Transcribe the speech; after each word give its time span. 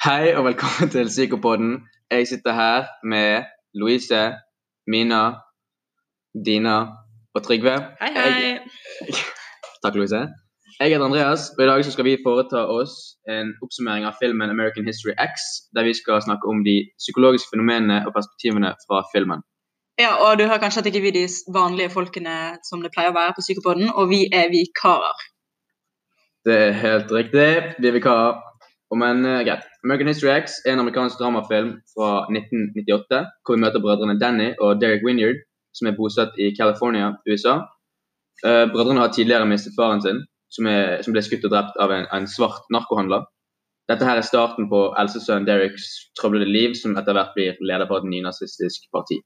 Hei 0.00 0.32
og 0.32 0.44
velkommen 0.44 0.88
til 0.88 1.08
Psykopodden. 1.12 1.72
Jeg 2.10 2.26
sitter 2.26 2.52
her 2.52 2.84
med 3.04 3.44
Louise, 3.74 4.20
Mina, 4.86 5.22
Dina 6.46 6.76
og 7.34 7.42
Trygve. 7.44 7.74
Hei, 8.00 8.08
hei. 8.14 8.30
Jeg, 8.40 8.60
takk, 9.82 9.94
Louise. 9.94 10.22
Jeg 10.80 10.88
heter 10.88 11.04
Andreas, 11.04 11.50
og 11.58 11.64
i 11.64 11.68
dag 11.68 11.84
så 11.84 11.92
skal 11.92 12.08
vi 12.08 12.16
foreta 12.24 12.64
oss 12.78 12.96
en 13.28 13.52
oppsummering 13.60 14.08
av 14.08 14.16
filmen 14.22 14.48
American 14.56 14.88
History 14.88 15.12
X, 15.20 15.32
der 15.76 15.84
vi 15.84 15.92
skal 16.00 16.24
snakke 16.24 16.48
om 16.48 16.64
de 16.64 16.78
psykologiske 17.02 17.52
fenomenene 17.52 18.00
og 18.06 18.16
perspektivene 18.16 18.72
fra 18.86 19.04
filmen. 19.12 19.44
Ja, 20.00 20.16
og 20.24 20.38
du 20.38 20.46
hører 20.48 20.64
kanskje 20.64 20.80
at 20.80 20.88
ikke 20.88 21.04
vi 21.04 21.12
er 21.12 21.20
de 21.20 21.28
vanlige 21.60 21.92
folkene 21.98 22.38
som 22.64 22.80
det 22.80 22.96
pleier 22.96 23.12
å 23.12 23.20
være 23.20 23.36
på 23.36 23.44
Psykopodden, 23.44 23.92
og 23.92 24.08
vi 24.08 24.24
er 24.32 24.48
vikarer. 24.48 25.26
Det 26.48 26.62
er 26.70 26.78
helt 26.88 27.12
riktig. 27.12 27.50
Vi 27.76 27.92
er 27.92 28.00
vikarer. 28.00 28.46
Men 28.98 29.24
uh, 29.26 29.42
greit. 29.46 29.66
American 29.84 30.10
History 30.10 30.32
X 30.40 30.58
er 30.66 30.74
en 30.74 30.82
amerikansk 30.82 31.18
dramafilm 31.20 31.76
fra 31.94 32.26
1998, 32.32 33.20
hvor 33.44 33.56
vi 33.56 33.62
møter 33.62 33.82
brødrene 33.84 34.18
Danny 34.18 34.48
og 34.58 34.80
Derek 34.80 35.04
Winyard, 35.06 35.38
som 35.76 35.86
er 35.86 35.94
bosatt 35.98 36.38
i 36.38 36.50
California, 36.56 37.12
USA. 37.30 37.60
Uh, 38.42 38.66
brødrene 38.72 39.04
har 39.04 39.12
tidligere 39.14 39.46
mistet 39.46 39.76
faren 39.78 40.02
sin, 40.02 40.24
som, 40.50 40.66
er, 40.66 41.02
som 41.04 41.14
ble 41.14 41.22
skutt 41.22 41.46
og 41.46 41.54
drept 41.54 41.78
av 41.78 41.94
en, 41.94 42.08
en 42.16 42.26
svart 42.26 42.66
narkohandler. 42.74 43.28
Dette 43.90 44.06
her 44.06 44.18
er 44.20 44.26
starten 44.26 44.68
på 44.70 44.84
eldstesønnen 44.98 45.46
Dereks 45.48 45.86
trøblede 46.18 46.50
liv, 46.50 46.74
som 46.78 46.94
etter 46.98 47.16
hvert 47.16 47.34
blir 47.34 47.58
leder 47.62 47.88
for 47.90 48.02
et 48.02 48.10
nynazistisk 48.10 48.90
parti. 48.94 49.18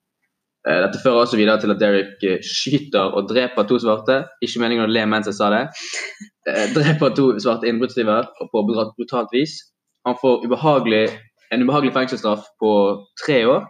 Uh, 0.64 0.80
dette 0.86 1.00
fører 1.02 1.24
også 1.24 1.38
videre 1.40 1.60
til 1.60 1.74
at 1.74 1.80
Derek 1.82 2.24
skyter 2.44 3.14
og 3.16 3.28
dreper 3.30 3.68
to 3.68 3.78
svarte. 3.82 4.22
Ikke 4.44 4.62
meningen 4.62 4.86
å 4.86 4.90
le 4.90 5.04
mens 5.10 5.30
jeg 5.30 5.38
sa 5.38 5.50
det. 5.54 5.62
Uh, 6.48 6.66
dreper 6.76 7.14
to 7.16 7.30
svarte 7.42 7.70
innbruddstyver 7.70 8.30
på 8.52 8.64
brutalt 8.70 9.32
vis. 9.34 9.58
Han 10.08 10.18
får 10.20 10.44
ubehagelig, 10.44 11.06
en 11.52 11.64
ubehagelig 11.64 11.94
fengselsstraff 11.94 12.44
på 12.60 12.72
tre 13.24 13.44
år, 13.48 13.64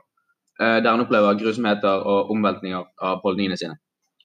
der 0.58 0.88
han 0.88 1.02
opplever 1.02 1.38
grusomheter 1.38 2.02
og 2.10 2.30
omveltninger 2.34 2.82
av 3.02 3.22
holdningene 3.22 3.58
sine. 3.58 3.76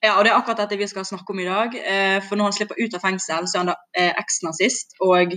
Ja, 0.02 0.16
og 0.16 0.24
det 0.24 0.32
er 0.32 0.38
akkurat 0.38 0.62
dette 0.62 0.78
vi 0.80 0.88
skal 0.90 1.04
snakke 1.04 1.34
om 1.34 1.40
i 1.42 1.46
dag. 1.46 1.74
Eh, 1.76 2.18
for 2.24 2.38
når 2.38 2.48
han 2.48 2.56
slipper 2.56 2.78
ut 2.80 2.94
av 2.96 3.02
fengsel, 3.04 3.46
så 3.46 3.58
er 3.58 3.62
han 3.62 3.72
da 3.72 4.06
eksnazist. 4.22 4.96
og 5.04 5.34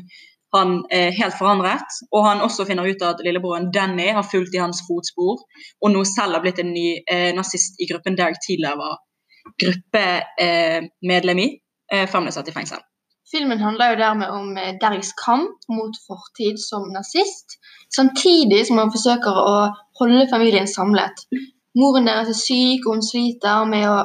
han 0.58 0.76
er 0.92 1.14
helt 1.18 1.38
forandret. 1.38 1.98
Og 2.12 2.28
han 2.28 2.44
også 2.46 2.66
finner 2.70 2.88
ut 2.88 3.04
at 3.06 3.22
lillebroren 3.26 3.72
Danny 3.74 4.10
har 4.16 4.28
fulgt 4.28 4.56
i 4.56 4.62
hans 4.62 4.84
fotspor, 4.88 5.44
og 5.82 5.94
nå 5.94 6.04
selv 6.10 6.38
har 6.38 6.46
blitt 6.46 6.62
en 6.64 6.74
ny 6.76 6.88
eh, 7.10 7.32
nazist 7.36 7.82
i 7.82 7.90
gruppen 7.90 8.18
Derek 8.20 8.42
tidligere 8.46 8.80
var 8.80 8.98
gruppemedlem 9.60 11.40
i, 11.44 11.48
eh, 11.92 12.08
han 12.10 12.28
ble 12.28 12.34
satt 12.36 12.50
i 12.50 12.56
fengsel. 12.56 12.82
Filmen 13.34 13.62
handler 13.64 13.94
jo 13.94 14.02
dermed 14.02 14.30
om 14.30 14.58
eh, 14.58 14.76
kamp 15.26 15.70
mot 15.70 15.96
fortid 16.08 16.60
som 16.62 16.90
nazist, 16.94 17.58
samtidig 17.96 18.66
som 18.68 18.78
han 18.78 18.94
forsøker 18.94 19.40
å 19.54 19.56
holde 20.00 20.28
familien 20.32 20.68
samlet. 20.68 21.26
Moren 21.80 22.06
deres 22.06 22.30
er 22.30 22.38
syk, 22.38 22.86
og 22.86 23.00
hun 23.00 23.06
sliter 23.06 23.66
med 23.66 23.88
å 23.90 23.98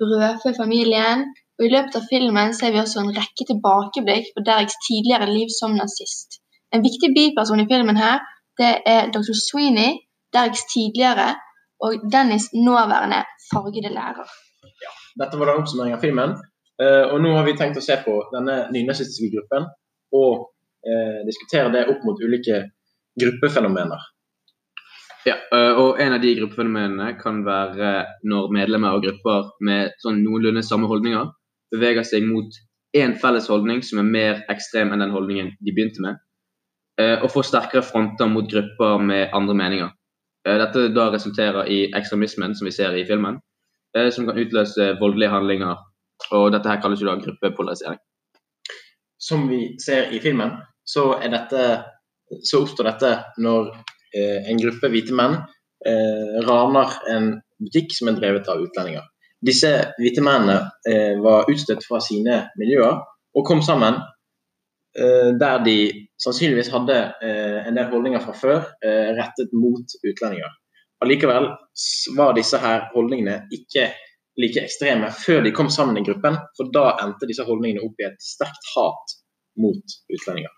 brødfø 0.00 0.54
familien. 0.56 1.26
Og 1.60 1.66
I 1.66 1.72
løpet 1.74 1.96
av 1.98 2.04
filmen 2.08 2.54
ser 2.56 2.72
vi 2.72 2.78
også 2.80 3.02
en 3.02 3.10
rekke 3.12 3.44
tilbakeblikk 3.44 4.30
på 4.32 4.42
Dereks 4.46 4.78
tidligere 4.86 5.26
liv 5.28 5.50
som 5.52 5.74
nazist. 5.76 6.38
En 6.72 6.80
viktig 6.80 7.10
biperson 7.12 7.60
i 7.60 7.66
filmen 7.68 7.98
her, 8.00 8.22
det 8.56 8.70
er 8.88 9.10
dr. 9.12 9.34
Sweeney, 9.36 9.98
Dereks 10.32 10.62
tidligere 10.72 11.34
og 11.84 12.06
Dennis 12.12 12.46
nåværende 12.56 13.18
fargede 13.50 13.92
lærer. 13.92 14.30
Dette 15.20 15.36
var 15.36 15.50
da 15.50 15.56
en 15.56 15.60
oppsummering 15.60 15.96
av 15.98 16.00
filmen. 16.00 16.32
Uh, 16.80 17.12
og 17.12 17.18
nå 17.20 17.34
har 17.36 17.44
vi 17.44 17.58
tenkt 17.58 17.76
å 17.76 17.84
se 17.84 17.98
på 18.06 18.14
denne 18.32 18.54
nynazistiske 18.72 19.28
gruppen 19.34 19.66
og 20.16 20.46
uh, 20.88 21.18
diskutere 21.26 21.74
det 21.74 21.82
opp 21.92 22.06
mot 22.08 22.22
ulike 22.24 22.62
gruppefenomener. 23.20 24.06
Ja, 25.28 25.34
øh, 25.52 25.78
og 25.82 26.00
En 26.00 26.14
av 26.16 26.22
de 26.22 26.30
gruppefenomenene 26.38 27.10
kan 27.20 27.42
være 27.44 27.90
når 28.24 28.46
medlemmer 28.56 28.96
av 28.96 29.02
grupper 29.04 29.50
med 29.68 29.92
sånn 30.00 30.22
noenlunde 30.24 30.62
samme 30.64 30.88
holdninger 30.88 31.28
beveger 31.74 32.06
seg 32.06 32.26
mot 32.26 32.58
én 32.96 33.14
felles 33.22 33.46
holdning 33.50 33.82
som 33.86 34.00
er 34.02 34.08
mer 34.08 34.42
ekstrem 34.52 34.90
enn 34.92 35.02
den 35.04 35.14
holdningen 35.14 35.52
de 35.60 35.74
begynte 35.74 36.02
med, 36.04 36.18
øh, 37.00 37.22
og 37.22 37.30
får 37.34 37.48
sterkere 37.50 37.86
fronter 37.86 38.30
mot 38.30 38.50
grupper 38.50 38.98
med 38.98 39.30
andre 39.36 39.54
meninger. 39.54 39.90
Øh, 40.46 40.58
Dette 40.62 40.88
da 40.94 41.10
resulterer 41.14 41.68
i 41.70 41.78
ekstremismen 41.96 42.56
som 42.56 42.66
vi 42.66 42.74
ser 42.74 42.94
i 42.94 43.06
filmen, 43.06 43.38
øh, 43.96 44.12
som 44.12 44.26
kan 44.26 44.38
utløse 44.38 44.96
voldelige 45.00 45.30
handlinger. 45.30 45.76
og 46.30 46.52
Dette 46.52 46.68
her 46.68 46.80
kalles 46.80 47.02
jo 47.02 47.06
da 47.06 47.14
gruppepolarisering. 47.14 48.00
Som 49.20 49.48
vi 49.48 49.60
ser 49.86 50.10
i 50.10 50.20
filmen, 50.20 50.50
så, 50.86 51.04
er 51.22 51.28
dette, 51.28 51.62
så 52.50 52.62
oppstår 52.62 52.88
dette 52.90 53.10
når 53.38 53.70
eh, 54.16 54.50
en 54.50 54.60
gruppe 54.62 54.88
hvite 54.88 55.14
menn 55.16 55.36
eh, 55.86 56.36
raner 56.48 56.96
en 57.14 57.32
butikk 57.60 57.92
som 57.96 58.10
er 58.10 58.18
drevet 58.18 58.48
av 58.48 58.62
utlendinger. 58.64 59.06
Disse 59.40 59.70
hvite 59.96 60.20
mennene 60.24 60.58
eh, 60.88 61.16
var 61.22 61.48
utstøtt 61.48 61.84
fra 61.88 62.00
sine 62.04 62.42
miljøer 62.60 62.98
og 63.00 63.46
kom 63.48 63.62
sammen 63.64 63.96
eh, 64.98 65.30
der 65.40 65.62
de 65.64 65.76
sannsynligvis 66.20 66.68
hadde 66.74 66.98
eh, 67.24 67.60
en 67.64 67.78
del 67.78 67.88
holdninger 67.88 68.20
fra 68.24 68.36
før 68.36 68.60
rettet 69.16 69.54
mot 69.56 69.96
utlendinger. 70.04 70.52
Allikevel 71.00 71.48
var 72.18 72.36
disse 72.36 72.60
her 72.60 72.90
holdningene 72.92 73.46
ikke 73.56 73.88
like 74.40 74.60
ekstreme 74.66 75.08
før 75.16 75.40
de 75.46 75.52
kom 75.56 75.70
sammen 75.72 75.96
i 75.96 76.04
gruppen, 76.04 76.36
for 76.56 76.68
da 76.74 76.90
endte 77.00 77.28
disse 77.28 77.44
holdningene 77.48 77.84
opp 77.86 77.96
i 78.00 78.10
et 78.10 78.20
sterkt 78.20 78.68
hat 78.74 79.16
mot 79.60 79.96
utlendinger. 80.12 80.52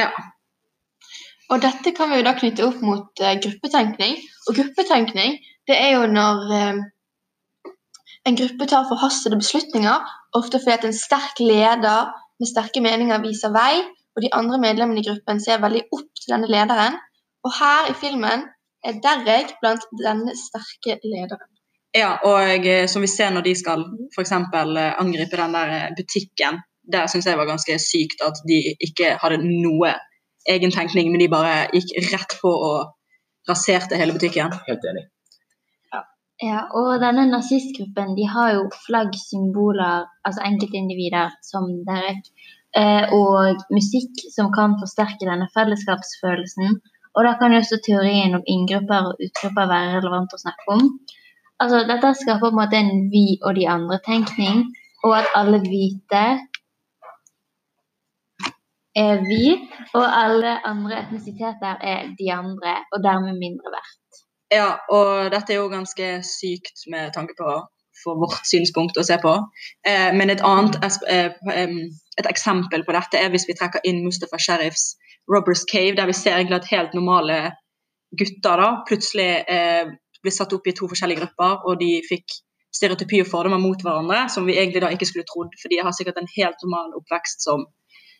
Ja. 0.00 0.08
Og 1.52 1.60
dette 1.60 1.92
kan 1.94 2.10
vi 2.10 2.22
jo 2.22 2.26
da 2.26 2.32
knytte 2.38 2.64
opp 2.66 2.80
mot 2.82 3.20
gruppetenkning. 3.20 4.16
Og 4.48 4.56
gruppetenkning, 4.56 5.36
det 5.68 5.76
er 5.80 5.94
jo 5.96 6.06
når 6.10 6.52
eh, 6.58 6.82
en 8.28 8.38
gruppe 8.40 8.68
tar 8.68 8.88
forhastede 8.88 9.40
beslutninger, 9.40 10.12
ofte 10.38 10.60
fordi 10.60 10.76
at 10.78 10.86
en 10.88 10.96
sterk 10.96 11.40
leder 11.40 12.12
med 12.40 12.50
sterke 12.50 12.82
meninger 12.84 13.22
viser 13.22 13.52
vei, 13.54 13.82
og 14.14 14.22
de 14.24 14.32
andre 14.38 14.60
medlemmene 14.62 15.02
i 15.02 15.06
gruppen 15.08 15.40
ser 15.42 15.62
veldig 15.62 15.86
opp 15.92 16.10
til 16.20 16.34
denne 16.34 16.50
lederen. 16.50 16.98
Og 17.44 17.52
her 17.58 17.90
i 17.90 17.96
filmen 17.98 18.46
er 18.84 19.00
Derek 19.04 19.56
blant 19.62 19.84
denne 20.00 20.36
sterke 20.38 20.98
lederen. 21.02 21.50
Ja, 21.94 22.16
og 22.26 22.66
eh, 22.66 22.86
som 22.90 23.04
vi 23.04 23.10
ser 23.10 23.30
når 23.30 23.46
de 23.46 23.54
skal 23.58 23.84
f.eks. 24.16 24.32
angripe 24.32 25.38
den 25.38 25.54
der 25.54 25.74
eh, 25.76 25.92
butikken, 25.98 26.58
der 26.92 27.06
syns 27.06 27.26
jeg 27.26 27.38
var 27.38 27.48
ganske 27.48 27.78
sykt 27.80 28.24
at 28.24 28.40
de 28.48 28.60
ikke 28.82 29.14
hadde 29.22 29.40
noe 29.44 29.94
egen 30.50 30.74
tenkning, 30.74 31.10
men 31.12 31.22
de 31.22 31.30
bare 31.32 31.68
gikk 31.72 31.94
rett 32.12 32.36
på 32.42 32.50
og 32.50 33.48
raserte 33.48 33.96
hele 34.00 34.16
butikken. 34.16 34.52
Helt 34.68 34.84
enig. 34.90 35.06
Ja, 36.42 36.64
og 36.74 36.98
denne 36.98 37.28
nazistgruppen 37.30 38.16
de 38.18 38.24
har 38.26 38.54
jo 38.56 38.64
flagg, 38.86 39.14
symboler, 39.14 40.08
altså 40.26 40.42
enkeltindivider 40.42 41.36
som 41.46 41.68
Derek, 41.86 42.26
eh, 42.74 43.12
og 43.14 43.62
musikk 43.70 44.24
som 44.34 44.50
kan 44.56 44.74
forsterke 44.80 45.28
denne 45.28 45.46
fellesskapsfølelsen. 45.54 46.80
Og 47.14 47.24
da 47.26 47.36
kan 47.38 47.54
jo 47.54 47.60
også 47.62 47.78
teorien 47.86 48.34
om 48.34 48.42
inngrupper 48.50 49.12
og 49.12 49.22
utgrupper 49.22 49.70
være 49.70 49.94
relevant 50.00 50.34
å 50.34 50.42
snakke 50.42 50.74
om. 50.74 50.88
Altså, 51.62 51.84
Dette 51.86 52.10
skaper 52.18 52.42
på 52.42 52.50
en 52.50 52.58
måte 52.58 52.82
en 52.82 53.06
vi 53.14 53.38
og 53.44 53.54
de 53.54 53.68
andre-tenkning, 53.70 54.64
og 55.06 55.14
at 55.20 55.30
alle 55.38 55.62
hvite 55.62 56.24
er 59.04 59.22
vi, 59.22 59.44
og 59.94 60.02
alle 60.06 60.58
andre 60.66 60.98
etnisiteter 61.04 61.78
er 61.94 62.10
de 62.18 62.32
andre, 62.34 62.80
og 62.92 63.06
dermed 63.06 63.38
mindre 63.38 63.70
verdt. 63.70 64.03
Ja, 64.52 64.76
og 64.92 65.30
dette 65.32 65.54
er 65.54 65.62
jo 65.62 65.70
ganske 65.72 66.18
sykt 66.26 66.84
med 66.92 67.14
tanke 67.14 67.36
på 67.38 67.56
for 68.04 68.18
vårt 68.20 68.46
synspunkt 68.48 68.98
å 68.98 69.04
se 69.06 69.16
på. 69.22 69.32
Eh, 69.86 70.10
men 70.16 70.32
et 70.32 70.42
annet 70.44 70.76
eh, 71.08 71.74
et 72.18 72.28
eksempel 72.30 72.84
på 72.86 72.94
dette 72.96 73.20
er 73.20 73.32
hvis 73.32 73.46
vi 73.48 73.56
trekker 73.58 73.84
inn 73.88 74.02
Mustafa 74.04 74.40
Sheriffs 74.42 74.94
Robbers 75.30 75.64
Cave, 75.70 75.94
der 75.96 76.10
vi 76.10 76.16
ser 76.16 76.36
egentlig 76.36 76.60
at 76.60 76.72
helt 76.72 76.96
normale 76.98 77.38
gutter 78.18 78.60
da, 78.60 78.70
plutselig 78.88 79.30
eh, 79.50 79.94
blir 80.24 80.34
satt 80.34 80.52
opp 80.56 80.66
i 80.68 80.74
to 80.76 80.88
forskjellige 80.90 81.22
grupper, 81.22 81.64
og 81.68 81.80
de 81.80 81.96
fikk 82.06 82.36
stereotypi 82.74 83.22
og 83.22 83.30
fordommer 83.30 83.62
mot 83.62 83.80
hverandre, 83.82 84.24
som 84.32 84.46
vi 84.48 84.58
egentlig 84.58 84.82
da 84.82 84.90
ikke 84.92 85.08
skulle 85.08 85.26
trodd, 85.28 85.54
for 85.60 85.70
de 85.70 85.80
har 85.84 85.94
sikkert 85.94 86.18
en 86.20 86.30
helt 86.34 86.62
normal 86.64 86.96
oppvekst 86.98 87.44
som 87.46 87.66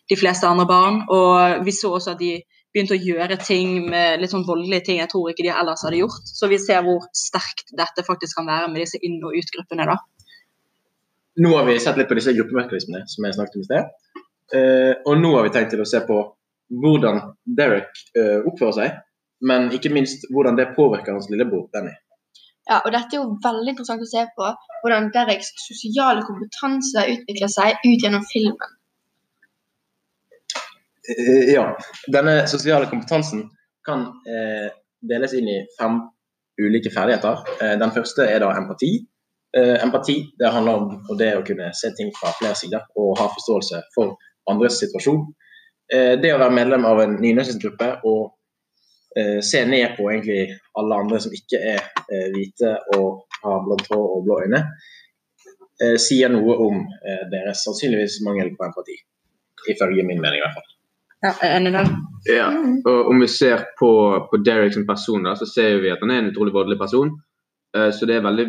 de 0.09 0.17
fleste 0.19 0.47
andre 0.47 0.67
barn. 0.69 1.01
Og 1.11 1.65
vi 1.65 1.73
så 1.75 1.91
også 1.97 2.13
at 2.13 2.21
de 2.21 2.37
begynte 2.75 2.97
å 2.97 2.99
gjøre 2.99 3.37
ting 3.39 3.85
med 3.87 4.19
litt 4.19 4.33
sånn 4.33 4.45
voldelige 4.47 4.83
ting 4.89 4.99
jeg 4.99 5.11
tror 5.11 5.31
ikke 5.31 5.45
de 5.45 5.53
ellers 5.55 5.85
hadde 5.87 6.01
gjort. 6.01 6.27
Så 6.27 6.49
vi 6.51 6.59
ser 6.59 6.83
hvor 6.83 7.07
sterkt 7.15 7.71
dette 7.79 8.03
faktisk 8.03 8.35
kan 8.41 8.49
være 8.49 8.67
med 8.73 8.83
disse 8.83 8.99
inn- 8.99 9.23
og 9.23 9.37
utgruppene. 9.39 9.87
da. 9.87 9.97
Nå 11.39 11.51
har 11.55 11.65
vi 11.67 11.79
sett 11.79 11.97
litt 11.99 12.11
på 12.11 12.17
disse 12.19 12.35
gruppemekanismene 12.35 13.07
som 13.11 13.27
jeg 13.27 13.37
snakket 13.37 13.57
om 13.57 13.63
i 13.63 13.69
sted. 13.69 13.91
Eh, 14.55 14.93
og 15.07 15.19
nå 15.19 15.31
har 15.37 15.47
vi 15.47 15.53
tenkt 15.55 15.73
til 15.73 15.83
å 15.83 15.87
se 15.89 16.03
på 16.05 16.19
hvordan 16.83 17.21
Derek 17.57 17.91
eh, 18.17 18.43
oppfører 18.43 18.77
seg, 18.77 18.99
men 19.47 19.71
ikke 19.75 19.91
minst 19.95 20.27
hvordan 20.31 20.59
det 20.59 20.73
påvirker 20.75 21.15
hans 21.15 21.29
lillebror 21.31 21.67
Benny. 21.73 21.95
Ja, 22.65 22.79
og 22.81 22.91
dette 22.91 23.13
er 23.13 23.21
jo 23.21 23.35
veldig 23.43 23.75
interessant 23.75 24.01
å 24.01 24.09
se 24.09 24.23
på, 24.37 24.47
hvordan 24.81 25.11
Dereks 25.13 25.51
sosiale 25.67 26.23
kompetanse 26.25 27.03
utvikler 27.13 27.51
seg 27.51 27.83
ut 27.83 28.01
gjennom 28.01 28.25
filmen. 28.31 28.74
Eh, 31.09 31.53
Ja. 31.53 31.77
Denne 32.11 32.47
sosiale 32.47 32.85
kompetansen 32.89 33.49
kan 33.85 33.99
eh, 34.25 34.69
deles 35.01 35.33
inn 35.33 35.47
i 35.49 35.59
fem 35.79 35.99
ulike 36.61 36.91
ferdigheter. 36.93 37.43
Eh, 37.61 37.75
den 37.79 37.91
første 37.91 38.25
er 38.29 38.39
da 38.41 38.53
empati. 38.57 38.93
Eh, 39.57 39.83
empati 39.83 40.17
det 40.39 40.51
handler 40.51 40.81
om 40.81 41.17
det 41.19 41.31
å 41.37 41.43
kunne 41.47 41.69
se 41.73 41.91
ting 41.97 42.09
fra 42.15 42.33
flere 42.39 42.57
sider 42.59 42.87
og 42.99 43.13
ha 43.19 43.27
forståelse 43.31 43.83
for 43.95 44.17
andres 44.51 44.79
situasjon. 44.81 45.21
Eh, 45.93 46.15
det 46.21 46.33
å 46.33 46.41
være 46.41 46.57
medlem 46.57 46.87
av 46.89 46.99
en 47.03 47.15
nynorskgruppe 47.21 47.91
og 48.09 48.33
eh, 49.17 49.39
se 49.45 49.63
ned 49.69 49.95
på 49.99 50.09
egentlig 50.11 50.57
alle 50.81 51.01
andre 51.05 51.21
som 51.23 51.35
ikke 51.37 51.61
er 51.75 51.91
hvite 52.33 52.75
og 52.97 53.23
har 53.43 53.63
blondt 53.65 53.87
hår 53.91 54.05
og 54.17 54.23
blå 54.27 54.41
øyne, 54.43 54.59
sier 55.99 56.29
noe 56.31 56.53
om 56.63 56.77
deres 57.31 57.65
sannsynligvis 57.65 58.21
mangel 58.23 58.53
på 58.55 58.63
empati. 58.63 58.95
Ifølge 59.73 60.05
min 60.07 60.21
mening, 60.23 60.39
i 60.39 60.43
hvert 60.45 60.55
fall. 60.55 60.74
Ja, 61.25 61.33
enig 61.57 61.73
der. 61.73 61.89
Ja. 62.29 62.47
Og 62.85 63.09
om 63.11 63.19
vi 63.21 63.27
ser 63.31 63.65
på, 63.79 63.89
på 64.31 64.37
Derek 64.45 64.73
som 64.73 64.85
person, 64.87 65.25
da, 65.25 65.33
så 65.37 65.45
ser 65.49 65.79
vi 65.83 65.91
at 65.93 66.01
han 66.03 66.11
er 66.13 66.21
en 66.23 66.31
utrolig 66.31 66.53
voldelig 66.53 66.77
person. 66.81 67.11
Eh, 67.75 67.91
så 67.93 68.05
det 68.09 68.19
er 68.19 68.25
veldig 68.25 68.47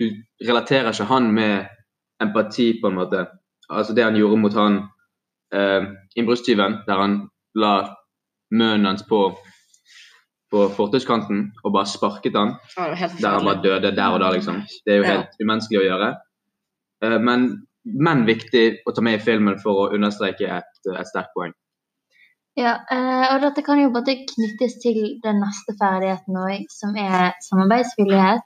Du 0.00 0.06
relaterer 0.48 0.92
ikke 0.94 1.04
han 1.10 1.26
med 1.36 1.66
empati, 2.24 2.70
på 2.80 2.88
en 2.88 2.94
måte. 2.96 3.26
Altså 3.68 3.92
det 3.96 4.04
han 4.06 4.16
gjorde 4.16 4.38
mot 4.40 4.54
han 4.56 4.78
uh, 5.54 5.82
innbruddstyven, 6.16 6.78
der 6.86 7.00
han 7.02 7.16
la 7.54 7.72
munnen 8.50 8.86
hans 8.88 9.04
på, 9.08 9.20
på 10.50 10.62
fortauskanten 10.76 11.42
og 11.64 11.74
bare 11.76 11.86
sparket 11.86 12.36
han. 12.38 12.54
Ja, 12.78 12.88
Der 12.96 13.36
han 13.36 13.44
bare 13.44 13.60
døde 13.62 13.92
der 13.96 14.08
og 14.16 14.20
da, 14.24 14.30
liksom. 14.32 14.62
Det 14.86 14.94
er 14.94 14.96
jo 15.02 15.04
Ja. 15.04 15.12
helt 15.18 15.36
umenneskelig 15.44 15.82
å 15.82 15.84
gjøre. 15.90 16.08
Eh, 17.04 17.18
men, 17.20 17.46
men 17.84 18.24
viktig 18.26 18.64
å 18.88 18.96
ta 18.96 19.04
med 19.04 19.20
i 19.20 19.24
filmen 19.24 19.60
for 19.60 19.84
å 19.84 19.90
understreke 19.94 20.48
et, 20.48 20.72
et 20.96 21.12
sterkt 21.12 21.36
poeng. 21.36 21.52
Ja, 22.58 22.72
eh, 22.90 23.26
og 23.34 23.42
dette 23.44 23.62
kan 23.62 23.78
jo 23.78 23.92
både 23.94 24.16
knyttes 24.26 24.78
til 24.82 24.98
den 25.22 25.38
neste 25.42 25.76
ferdigheten 25.78 26.38
òg, 26.40 26.64
som 26.74 26.96
er 26.98 27.36
samarbeidsvillighet. 27.46 28.42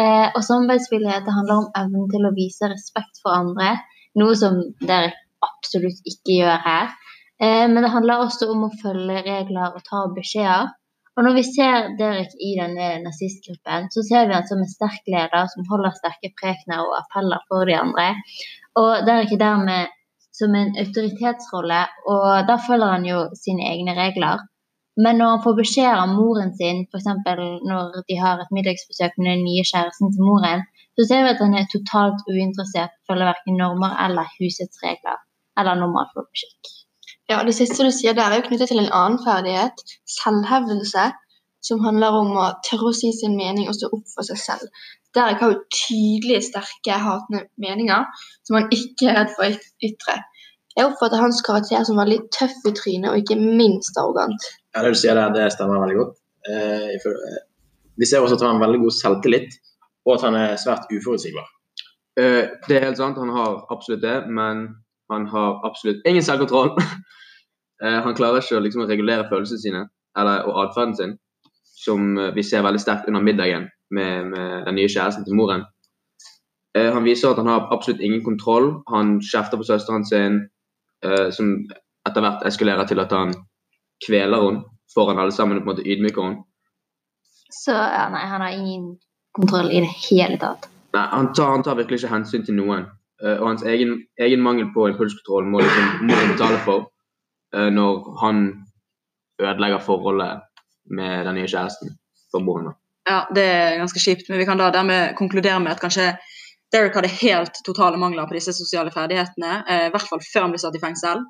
Eh, 0.00 0.28
og 0.34 0.40
samarbeidsvillighet 0.42 1.28
handler 1.36 1.60
om 1.60 1.68
evnen 1.76 2.08
til 2.10 2.24
å 2.24 2.32
vise 2.34 2.70
respekt 2.72 3.20
for 3.22 3.36
andre, 3.36 3.76
noe 4.18 4.34
som 4.38 4.56
dere 4.80 5.12
absolutt 5.44 6.00
ikke 6.08 6.38
gjør 6.40 6.62
her. 6.64 6.94
Eh, 7.42 7.66
men 7.68 7.82
det 7.84 7.92
handler 7.92 8.24
også 8.24 8.48
om 8.54 8.64
å 8.66 8.74
følge 8.80 9.22
regler 9.26 9.76
og 9.76 9.84
ta 9.86 10.06
beskjeder. 10.16 10.72
Og 11.14 11.22
når 11.22 11.36
vi 11.36 11.42
ser 11.46 11.92
Derek 11.98 12.32
i 12.42 12.54
denne 12.58 12.88
nazistgruppen, 13.04 13.90
så 13.94 14.02
ser 14.02 14.26
vi 14.26 14.34
han 14.34 14.48
som 14.48 14.62
en 14.64 14.70
sterk 14.70 15.04
leder 15.06 15.46
som 15.52 15.68
holder 15.68 15.94
sterke 15.94 16.32
prekener 16.40 16.82
og 16.82 16.96
appeller 16.98 17.44
for 17.50 17.68
de 17.70 17.76
andre. 17.78 18.08
Og 18.80 19.04
Derek 19.06 19.36
er 19.36 19.42
dermed 19.44 19.92
som 20.38 20.54
en 20.58 20.74
autoritetsrolle, 20.82 21.80
og 22.10 22.26
da 22.48 22.58
følger 22.66 22.92
han 22.96 23.06
jo 23.06 23.20
sine 23.38 23.66
egne 23.70 23.94
regler. 23.98 24.42
Men 25.04 25.18
når 25.18 25.30
han 25.32 25.42
får 25.44 25.56
beskjed 25.58 25.90
av 25.90 26.12
moren 26.14 26.52
sin, 26.58 26.84
f.eks. 26.90 27.08
når 27.70 28.02
de 28.08 28.18
har 28.20 28.42
et 28.42 28.54
middagsbesøk 28.54 29.16
med 29.18 29.30
den 29.32 29.44
nye 29.48 29.64
kjæresten 29.70 30.12
til 30.14 30.26
moren, 30.28 30.62
så 30.94 31.06
ser 31.08 31.24
vi 31.24 31.32
at 31.34 31.42
han 31.42 31.56
er 31.58 31.70
totalt 31.72 32.22
uinteressert 32.30 32.94
følger 33.08 33.30
verken 33.32 33.58
normer 33.58 33.96
eller 34.06 34.30
husets 34.38 34.78
regler, 34.84 35.18
eller 35.58 35.80
normal 35.82 36.10
folkeskikk. 36.14 36.70
Ja, 37.30 37.40
Det 37.46 37.54
siste 37.56 37.86
du 37.86 37.90
sier 37.90 38.14
der, 38.14 38.30
er 38.30 38.42
jo 38.42 38.48
knyttet 38.48 38.70
til 38.70 38.82
en 38.82 38.92
annen 38.92 39.18
ferdighet, 39.26 39.82
selvhevdelse, 40.18 41.04
som 41.64 41.80
handler 41.84 42.18
om 42.20 42.34
å 42.36 42.50
tørre 42.66 42.90
å 42.90 42.96
si 42.96 43.10
sin 43.16 43.36
mening 43.38 43.70
og 43.70 43.78
stå 43.78 43.90
opp 43.96 44.04
for 44.12 44.26
seg 44.28 44.40
selv. 44.40 44.84
Derek 45.16 45.40
har 45.40 45.54
jo 45.54 45.62
tydelige, 45.72 46.42
sterke, 46.50 46.98
hatende 47.00 47.44
meninger 47.62 48.06
som 48.44 48.58
han 48.58 48.70
ikke 48.74 49.10
er 49.10 49.20
redd 49.20 49.34
for 49.36 49.46
å 49.46 49.88
ytre. 49.88 50.18
Jeg 50.74 50.88
oppfatter 50.88 51.22
hans 51.22 51.40
karakter 51.46 51.84
som 51.86 52.00
veldig 52.00 52.18
tøff 52.34 52.56
i 52.66 52.74
trynet 52.74 53.12
og 53.12 53.20
ikke 53.22 53.38
minst 53.38 53.96
arrogant. 54.00 54.48
Ja, 54.74 54.82
Det 54.82 54.94
du 54.96 54.98
sier 54.98 55.14
der, 55.14 55.30
det 55.34 55.52
stemmer 55.54 55.84
veldig 55.84 55.98
godt. 56.00 56.16
Eh, 56.50 56.96
eh, 56.98 57.42
vi 57.96 58.08
ser 58.10 58.24
også 58.24 58.34
at 58.36 58.42
han 58.42 58.50
har 58.50 58.56
en 58.58 58.64
veldig 58.66 58.80
god 58.82 58.96
selvtillit, 58.98 59.54
og 60.04 60.16
at 60.16 60.24
han 60.26 60.34
er 60.34 60.56
svært 60.58 60.90
uforutsigbar. 60.90 61.46
Eh, 62.18 62.42
det 62.66 62.76
er 62.76 62.88
helt 62.88 62.98
sant, 62.98 63.18
han 63.18 63.30
har 63.30 63.62
absolutt 63.70 64.02
det, 64.02 64.16
men 64.26 64.66
han 65.12 65.26
har 65.30 65.62
absolutt 65.66 66.02
ingen 66.06 66.22
selvkontroll. 66.22 66.74
Eh, 67.82 67.96
han 68.04 68.14
klarer 68.14 68.38
ikke 68.38 68.54
å 68.54 68.62
liksom, 68.62 68.84
regulere 68.86 69.24
følelsene 69.28 69.60
sine 69.60 69.80
eller, 70.16 70.44
og 70.46 70.60
atferden 70.62 70.92
sin, 70.94 71.14
som 71.84 72.18
eh, 72.18 72.32
vi 72.34 72.44
ser 72.46 72.64
veldig 72.66 72.82
sterkt 72.82 73.08
under 73.10 73.24
middagen 73.24 73.68
med, 73.94 74.30
med 74.32 74.66
den 74.68 74.78
nye 74.78 74.90
kjæresten 74.90 75.26
til 75.26 75.38
moren. 75.38 75.64
Eh, 76.78 76.90
han 76.92 77.06
viser 77.06 77.30
at 77.30 77.40
han 77.42 77.50
har 77.50 77.68
absolutt 77.74 78.02
ingen 78.02 78.24
kontroll. 78.24 78.72
Han 78.90 79.18
kjefter 79.22 79.60
på 79.60 79.68
søsteren 79.68 80.06
sin, 80.08 80.40
eh, 81.04 81.30
som 81.30 81.54
etter 82.08 82.24
hvert 82.24 82.46
eskalerer 82.48 82.88
til 82.90 83.00
at 83.04 83.12
han 83.14 83.34
kveler 84.06 84.48
henne 84.48 84.64
foran 84.94 85.18
alle 85.18 85.32
sammen 85.32 85.58
og 85.58 85.64
på 85.64 85.70
en 85.70 85.72
måte 85.74 85.86
ydmyker 85.86 86.26
henne. 86.26 86.44
Så 87.54 87.74
ja, 87.74 88.08
nei, 88.10 88.24
han 88.26 88.42
har 88.42 88.56
ingen 88.56 88.96
kontroll 89.34 89.70
i 89.70 89.82
det 89.84 89.92
hele 90.08 90.38
tatt. 90.42 90.68
Nei, 90.94 91.06
han 91.10 91.32
tar, 91.34 91.52
han 91.54 91.62
tar 91.66 91.78
virkelig 91.78 92.02
ikke 92.02 92.14
hensyn 92.14 92.46
til 92.46 92.58
noen. 92.58 92.88
Eh, 93.22 93.36
og 93.38 93.48
hans 93.52 93.62
egen, 93.62 94.00
egen 94.20 94.42
mangel 94.42 94.70
på 94.74 94.88
impulskontroll 94.90 95.46
må 95.50 95.62
liksom 95.62 96.08
må 96.08 96.18
betale 96.32 96.58
for 96.66 96.88
eh, 97.54 97.70
når 97.70 98.10
han 98.22 98.42
ødelegger 99.42 99.82
forholdet 99.86 100.42
med 100.90 101.26
den 101.26 101.38
nye 101.38 101.50
kjæresten 101.50 101.94
for 102.32 102.44
moren. 102.44 102.74
Ja, 103.08 103.24
det 103.36 103.44
er 103.44 103.78
ganske 103.80 104.00
kjipt, 104.00 104.28
men 104.30 104.40
vi 104.40 104.46
kan 104.48 104.60
da 104.60 104.70
dermed 104.72 105.14
konkludere 105.18 105.60
med 105.60 105.74
at 105.74 105.82
kanskje 105.82 106.14
Derek 106.72 106.96
hadde 106.96 107.10
helt 107.20 107.60
totale 107.66 108.00
mangler 108.00 108.26
på 108.26 108.34
disse 108.34 108.54
sosiale 108.56 108.90
ferdighetene, 108.90 109.52
eh, 109.68 109.86
i 109.88 109.92
hvert 109.94 110.08
fall 110.08 110.22
før 110.24 110.46
han 110.46 110.54
ble 110.54 110.60
satt 110.62 110.78
i 110.78 110.82
fengsel. 110.82 111.22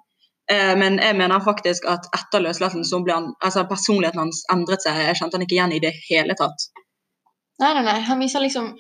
Eh, 0.53 0.73
men 0.81 0.99
jeg 1.03 1.17
mener 1.17 1.43
faktisk 1.45 1.87
at 1.89 2.07
etter 2.17 2.45
løslatelsen 2.45 3.05
ble 3.05 3.17
han, 3.17 3.29
altså 3.45 3.67
personligheten 3.69 4.23
hans 4.23 4.43
endret 4.53 4.85
seg. 4.85 5.01
Jeg 5.09 5.19
kjente 5.21 5.39
han 5.39 5.45
ikke 5.47 5.57
igjen 5.59 5.77
i 5.77 5.83
det 5.85 5.93
hele 6.09 6.37
tatt. 6.39 6.69
Nei, 7.61 7.73
nei, 7.77 7.85
nei. 7.87 7.99
Han 8.09 8.21
viser 8.23 8.45
liksom 8.45 8.75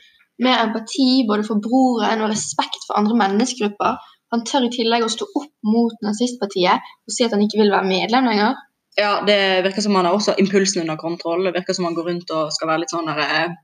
mer 0.45 0.65
empati 0.65 1.25
både 1.29 1.47
for 1.47 1.63
broren 1.63 2.25
og 2.25 2.33
respekt 2.33 2.87
for 2.87 2.99
andre 3.01 3.17
menneskegrupper. 3.23 3.99
Han 4.35 4.45
tør 4.49 4.67
i 4.67 4.73
tillegg 4.75 5.07
å 5.07 5.13
stå 5.13 5.29
opp 5.41 5.53
mot 5.69 6.01
nazistpartiet 6.05 6.83
og 6.83 7.15
si 7.15 7.27
at 7.27 7.37
han 7.37 7.45
ikke 7.45 7.61
vil 7.63 7.73
være 7.75 7.91
medlem 7.91 8.29
lenger. 8.29 8.57
Ja, 8.97 9.25
Det 9.27 9.63
virker 9.63 9.83
som 9.83 9.95
han 9.95 10.07
har 10.07 10.15
også 10.15 10.35
impulsen 10.39 10.83
under 10.83 10.97
kontroll. 10.97 11.45
Det 11.45 11.55
virker 11.55 11.75
som 11.75 11.85
han 11.85 11.95
går 11.95 12.11
rundt 12.11 12.31
og 12.31 12.53
skal 12.55 12.69
være 12.71 12.85
litt 12.85 12.93
sånn 12.95 13.09
der, 13.11 13.23
eh, 13.23 13.55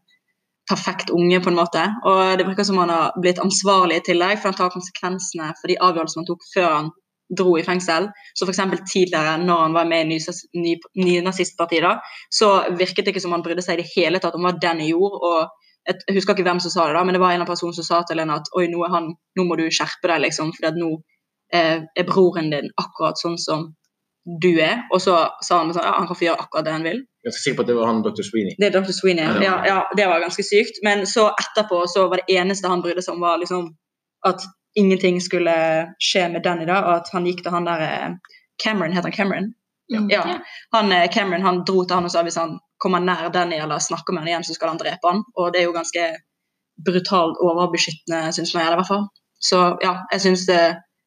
perfekt 0.71 1.11
unge, 1.11 1.41
på 1.41 1.51
en 1.51 1.59
måte. 1.59 1.83
Og 2.07 2.39
det 2.39 2.47
virker 2.47 2.65
som 2.65 2.79
han 2.79 2.89
har 2.89 3.13
blitt 3.21 3.39
ansvarlig 3.43 4.01
i 4.01 4.07
tillegg, 4.11 4.39
for 4.39 4.51
han 4.51 4.59
tar 4.59 4.75
konsekvensene 4.75 5.53
for 5.61 5.71
de 5.71 5.79
avgjørelsene 5.87 6.23
han 6.23 6.31
tok 6.31 6.43
før 6.55 6.69
han 6.75 6.91
dro 7.39 7.57
i 7.59 7.63
fengsel. 7.63 8.09
Så 8.35 8.47
f.eks. 8.47 8.61
tidligere, 8.93 9.39
når 9.39 9.65
han 9.65 9.75
var 9.79 9.87
med 9.87 10.05
i 10.05 10.09
Nynazistpartiet, 10.11 11.83
ny, 11.83 11.95
ny 11.95 12.31
så 12.31 12.51
virket 12.75 13.05
det 13.05 13.15
ikke 13.15 13.23
som 13.23 13.33
han 13.33 13.43
brydde 13.43 13.63
seg 13.63 13.79
i 13.79 13.83
det 13.83 13.91
hele 13.95 14.19
tatt 14.19 14.35
om 14.35 14.47
hva 14.47 14.55
den 14.59 14.83
gjorde. 14.89 15.21
og 15.31 15.49
Jeg 15.87 16.15
husker 16.17 16.35
ikke 16.35 16.47
hvem 16.47 16.61
som 16.61 16.71
sa 16.71 16.87
det, 16.87 16.97
da, 16.99 17.05
men 17.05 17.15
det 17.15 17.23
var 17.23 17.33
en 17.33 17.43
av 17.43 17.49
personene 17.49 17.79
som 17.79 17.87
sa 17.87 18.03
til 18.07 18.19
henne 18.19 18.35
at 18.35 18.51
oi, 18.59 18.67
nå, 18.69 18.83
han, 18.91 19.15
nå 19.39 19.47
må 19.47 19.57
du 19.57 19.69
skjerpe 19.71 20.11
deg, 20.11 20.27
liksom, 20.27 20.53
for 20.59 20.77
nå 20.77 20.91
eh, 21.55 21.87
er 21.97 22.07
broren 22.09 22.51
din 22.51 22.69
akkurat 22.79 23.19
sånn 23.19 23.39
som 23.39 23.71
du 24.43 24.51
er. 24.61 24.85
Og 24.93 25.01
så 25.03 25.17
sa 25.45 25.61
han 25.61 25.73
sånn, 25.73 25.85
ja, 25.85 25.95
han 25.97 26.09
kan 26.09 26.19
få 26.19 26.27
gjøre 26.29 26.45
akkurat 26.45 26.67
det 26.67 26.75
han 26.77 26.87
vil. 26.87 27.03
Jeg 27.25 27.33
er 27.33 27.37
sikker 27.37 27.59
på 27.59 27.65
at 27.67 27.71
det 27.71 27.77
var 27.77 27.91
han 27.91 28.03
Dr. 28.05 28.25
Sweeney. 28.25 28.57
Det 28.61 28.69
er 28.69 28.75
Dr. 28.77 28.95
Sweeney. 28.97 29.45
Ja. 29.45 29.55
Ja, 29.67 29.79
det 29.97 30.09
var 30.09 30.23
ganske 30.25 30.45
sykt. 30.47 30.81
Men 30.87 31.07
så 31.09 31.31
etterpå 31.33 31.83
så 31.91 32.07
var 32.09 32.23
det 32.23 32.37
eneste 32.37 32.71
han 32.71 32.85
brydde 32.85 33.05
seg 33.05 33.17
om, 33.17 33.25
var 33.25 33.41
liksom 33.43 33.71
at 34.29 34.45
ingenting 34.79 35.21
skulle 35.25 35.55
skje 35.99 36.29
med 36.33 36.45
Danny, 36.45 36.67
da, 36.69 36.83
og 36.85 36.93
at 37.01 37.09
han 37.15 37.27
gikk 37.27 37.43
til 37.45 37.55
han 37.55 37.67
der 37.67 37.85
eh, 37.87 38.35
Cameron, 38.63 38.93
heter 38.95 39.11
han 39.11 39.17
Cameron? 39.17 39.49
Ja. 39.91 40.03
Ja. 40.13 40.39
Han, 40.77 40.93
eh, 40.93 41.09
Cameron 41.11 41.43
han 41.43 41.65
dro 41.67 41.83
til 41.85 41.97
han 41.97 42.07
og 42.07 42.13
sa 42.13 42.23
hvis 42.23 42.39
han 42.39 42.59
kommer 42.81 43.03
nær 43.03 43.33
Danny 43.35 43.59
eller 43.59 43.83
snakker 43.83 44.15
med 44.15 44.23
han 44.23 44.31
igjen, 44.31 44.47
så 44.47 44.55
skal 44.55 44.73
han 44.73 44.81
drepe 44.81 45.11
han. 45.11 45.25
Og 45.37 45.51
det 45.53 45.63
er 45.63 45.67
jo 45.69 45.75
ganske 45.77 46.05
brutalt 46.87 47.41
overbeskyttende, 47.43 48.31
syns 48.33 48.55
jeg 48.55 48.69
i 48.69 48.77
hvert 48.79 48.89
fall. 48.89 49.09
Så 49.41 49.59
ja, 49.83 49.97
jeg 50.13 50.23
syns 50.25 50.47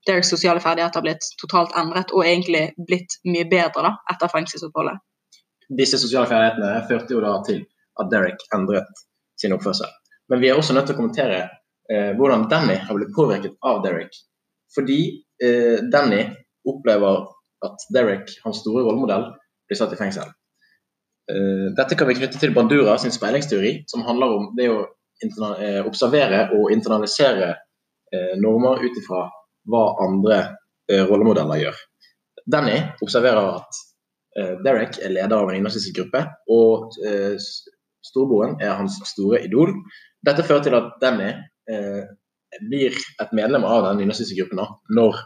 Dereks 0.07 0.29
sosiale 0.33 0.60
ferdigheter 0.60 1.00
har 1.00 1.05
blitt 1.05 1.27
totalt 1.39 1.75
endret, 1.79 2.12
og 2.12 2.25
egentlig 2.27 2.65
blitt 2.77 3.17
mye 3.27 3.48
bedre 3.50 3.86
da, 3.86 3.93
etter 4.12 4.31
fengselsoppholdet. 4.31 5.00
Disse 5.79 6.00
sosiale 6.01 6.27
ferdighetene 6.27 6.83
førte 6.89 7.15
jo 7.15 7.24
da 7.24 7.38
til 7.48 7.63
at 8.01 8.10
Derek 8.12 8.43
endret 8.55 9.03
sin 9.39 9.55
oppførsel. 9.55 9.89
Men 10.29 10.41
vi 10.41 10.50
er 10.50 10.60
også 10.60 10.75
nødt 10.75 10.89
til 10.89 10.98
å 10.98 11.00
kommentere 11.00 11.39
eh, 11.91 12.12
hvordan 12.17 12.48
Danny 12.51 12.75
har 12.83 12.98
blitt 12.98 13.13
påvirket 13.15 13.55
av 13.63 13.83
Derek. 13.86 14.13
Fordi 14.75 15.00
eh, 15.43 15.79
Danny 15.93 16.24
opplever 16.67 17.27
at 17.63 17.86
Derek, 17.95 18.31
hans 18.43 18.62
store 18.63 18.83
rollemodell, 18.86 19.29
blir 19.67 19.79
satt 19.79 19.93
i 19.95 20.00
fengsel. 20.00 20.31
Eh, 21.31 21.67
dette 21.77 21.95
kan 21.95 22.10
vi 22.10 22.17
knytte 22.19 22.41
til 22.41 22.55
Bandura 22.55 22.98
sin 23.00 23.13
speilingsteori, 23.15 23.83
som 23.88 24.03
handler 24.07 24.36
om 24.38 24.50
det 24.57 24.67
å 24.72 24.81
eh, 24.83 25.79
observere 25.86 26.50
og 26.57 26.72
internalisere 26.75 27.53
eh, 27.53 28.33
normer 28.41 28.83
ut 28.83 29.00
ifra 29.00 29.27
hva 29.70 29.84
andre 30.03 30.39
eh, 30.91 31.03
rollemodeller 31.10 31.62
gjør. 31.63 31.77
Danny 32.51 32.75
observerer 33.03 33.53
at 33.60 33.79
eh, 34.39 34.55
Derek 34.65 34.98
er 35.03 35.13
leder 35.15 35.38
av 35.38 35.50
en 35.51 35.58
nynazistisk 35.60 35.96
gruppe, 36.01 36.25
og 36.51 36.98
eh, 37.08 37.36
s- 37.39 37.63
er 38.60 38.74
hans 38.75 38.98
store 39.08 39.39
idol. 39.46 39.72
Dette 40.27 40.43
fører 40.43 40.63
til 40.65 40.75
at 40.75 40.89
Danny 41.01 41.29
eh, 41.72 42.03
blir 42.70 42.93
et 43.24 43.32
medlem 43.34 43.63
av 43.65 43.86
den 43.88 44.01
nynazistiske 44.03 44.43
gruppen 44.43 44.65
når 44.93 45.22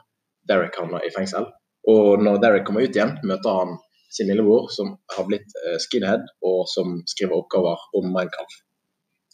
Derek 0.47 0.77
havner 0.79 1.03
i 1.03 1.11
fengsel. 1.15 1.49
Og 1.89 2.21
når 2.23 2.37
Derek 2.43 2.65
kommer 2.67 2.83
ut 2.85 2.95
igjen, 2.95 3.17
møter 3.27 3.49
han 3.61 3.77
sin 4.13 4.29
lillebror, 4.29 4.69
som 4.71 4.93
har 5.15 5.25
blitt 5.27 5.49
eh, 5.65 5.75
skinhead, 5.83 6.23
og 6.45 6.67
som 6.71 7.01
skriver 7.09 7.35
oppgaver 7.41 7.81
om 7.97 8.13
Kampf. 8.31 8.61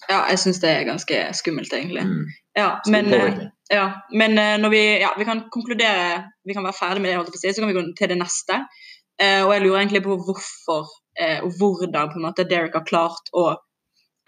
Ja, 0.09 0.23
jeg 0.29 0.39
syns 0.41 0.61
det 0.63 0.69
er 0.69 0.87
ganske 0.87 1.19
skummelt, 1.37 1.73
egentlig. 1.73 2.05
Mm. 2.07 2.25
Ja, 2.57 2.69
men, 2.91 3.13
eh, 3.13 3.43
ja, 3.73 3.85
men 4.13 4.37
eh, 4.37 4.57
når 4.61 4.69
vi, 4.69 4.81
ja, 5.01 5.09
vi 5.17 5.25
kan 5.25 5.47
konkludere 5.51 6.23
Vi 6.45 6.53
kan 6.53 6.63
være 6.63 6.77
ferdig 6.77 7.01
med 7.01 7.25
det, 7.25 7.39
si, 7.39 7.53
så 7.53 7.61
kan 7.61 7.71
vi 7.71 7.77
gå 7.77 7.85
til 7.97 8.09
det 8.11 8.19
neste. 8.19 8.59
Eh, 9.21 9.41
og 9.45 9.53
jeg 9.53 9.63
lurer 9.63 9.79
egentlig 9.79 10.03
på 10.03 10.17
hvorfor 10.27 10.89
eh, 11.19 11.39
og 11.43 11.53
hvordan 11.59 12.11
på 12.11 12.19
en 12.19 12.27
måte 12.27 12.47
Derek 12.49 12.75
har 12.75 12.85
klart 12.85 13.31
å 13.33 13.53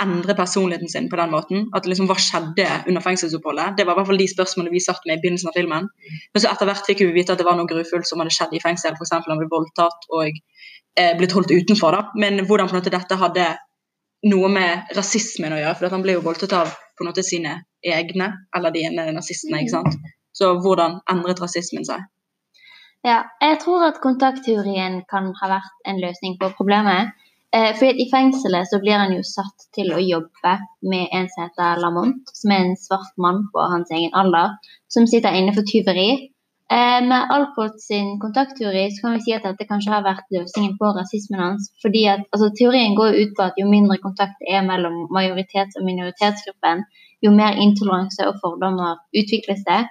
endre 0.02 0.36
personligheten 0.36 0.90
sin 0.90 1.10
på 1.10 1.16
den 1.20 1.32
måten. 1.32 1.68
At 1.76 1.86
liksom, 1.88 2.08
Hva 2.10 2.18
skjedde 2.20 2.68
under 2.88 3.02
fengselsoppholdet? 3.02 3.78
Det 3.78 3.86
var 3.86 3.96
i 3.96 4.00
hvert 4.00 4.10
fall 4.12 4.20
de 4.20 4.28
spørsmålene 4.28 4.74
vi 4.74 4.84
satt 4.84 5.06
med 5.08 5.18
i 5.18 5.22
begynnelsen 5.24 5.52
av 5.52 5.58
filmen. 5.58 5.88
Men 6.34 6.44
så 6.44 6.52
etter 6.52 6.70
hvert 6.70 6.90
fikk 6.90 7.06
vi 7.06 7.14
vite 7.16 7.36
at 7.36 7.42
det 7.42 7.48
var 7.48 7.58
noe 7.60 7.70
grufullt 7.70 8.08
som 8.10 8.20
hadde 8.22 8.34
skjedd 8.36 8.56
i 8.56 8.64
fengsel. 8.64 8.98
F.eks. 8.98 9.14
han 9.16 9.40
ble 9.40 9.48
voldtatt 9.52 10.10
og 10.12 10.28
eh, 10.32 11.14
blitt 11.20 11.36
holdt 11.36 11.54
utenfor. 11.56 11.96
da. 11.96 12.12
Men 12.20 12.44
hvordan 12.44 12.72
på 12.72 12.76
en 12.76 12.82
måte 12.82 12.94
dette 12.94 13.20
hadde 13.22 13.48
noe 14.30 14.50
med 14.52 14.92
rasismen 14.98 15.54
å 15.54 15.62
gjøre. 15.62 15.78
For 15.80 15.94
han 15.94 16.04
ble 16.06 16.18
jo 16.18 16.26
voldtatt 16.26 16.56
av 16.58 16.74
på 16.96 17.04
en 17.04 17.12
måte 17.12 17.26
sine 17.26 17.60
egne, 17.86 18.32
eller 18.56 18.74
de 18.74 18.86
ene 18.88 19.10
nazistene. 19.16 19.62
ikke 19.62 19.76
sant? 19.78 20.12
Så 20.36 20.56
hvordan 20.64 21.00
endret 21.12 21.42
rasismen 21.44 21.86
seg? 21.88 22.04
Ja, 23.06 23.22
jeg 23.42 23.60
tror 23.62 23.86
at 23.86 24.02
kontaktteorien 24.02 25.04
kan 25.10 25.30
ha 25.40 25.52
vært 25.52 25.86
en 25.86 26.02
løsning 26.02 26.40
på 26.42 26.50
problemet. 26.58 27.14
Eh, 27.56 27.72
fordi 27.78 28.04
I 28.04 28.10
fengselet 28.12 28.68
så 28.68 28.82
blir 28.82 28.98
han 29.00 29.14
jo 29.16 29.22
satt 29.24 29.68
til 29.78 29.94
å 29.94 30.02
jobbe 30.02 30.56
med 30.90 31.14
en 31.14 31.30
som 31.32 31.46
heter 31.46 31.80
Lamont, 31.84 32.34
som 32.34 32.52
er 32.52 32.66
en 32.66 32.80
svart 32.80 33.14
mann 33.22 33.46
på 33.54 33.68
hans 33.72 33.94
egen 33.94 34.12
alder, 34.18 34.58
som 34.92 35.06
sitter 35.08 35.38
inne 35.38 35.54
for 35.56 35.68
tyveri. 35.70 36.34
Eh, 36.74 37.02
med 37.10 37.28
Alport 37.30 37.78
sin 37.88 38.20
kontaktteori 38.20 38.92
så 38.92 39.02
kan 39.02 39.14
vi 39.14 39.22
si 39.22 39.34
at 39.38 39.44
dette 39.46 39.68
kanskje 39.70 39.92
har 39.94 40.06
vært 40.06 40.32
løsningen 40.34 40.78
på 40.80 40.94
rasismen 40.98 41.42
hans. 41.46 41.68
fordi 41.82 42.06
at 42.14 42.22
altså, 42.34 42.48
Teorien 42.58 42.96
går 42.98 43.18
ut 43.22 43.34
på 43.38 43.44
at 43.46 43.60
jo 43.62 43.66
mindre 43.70 43.98
kontakt 44.06 44.40
er 44.56 44.62
mellom 44.66 44.96
majoritets- 45.18 45.78
og 45.80 45.86
minoritetsgruppen, 45.90 46.82
jo 47.26 47.32
mer 47.32 47.54
intoleranse 47.66 48.26
og 48.30 48.40
fordommer 48.44 48.98
utvikles 49.22 49.62
det. 49.70 49.82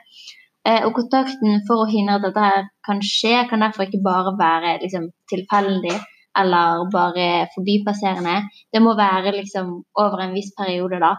Eh, 0.67 0.83
og 0.87 0.95
kontakten 0.99 1.63
for 1.69 1.85
å 1.85 1.91
hindre 1.95 2.17
at 2.17 2.27
dette 2.27 2.43
her 2.49 2.67
kan 2.89 3.03
skje, 3.05 3.37
kan 3.51 3.63
derfor 3.63 3.87
ikke 3.87 4.03
bare 4.03 4.33
være 4.39 4.79
liksom, 4.83 5.11
tilfeldig 5.31 5.95
eller 6.41 6.89
bare 6.91 7.27
forbipasserende. 7.55 8.37
Det 8.73 8.83
må 8.83 8.97
være 8.99 9.37
liksom, 9.37 9.71
over 10.05 10.25
en 10.25 10.35
viss 10.35 10.51
periode, 10.59 10.99
da. 11.07 11.13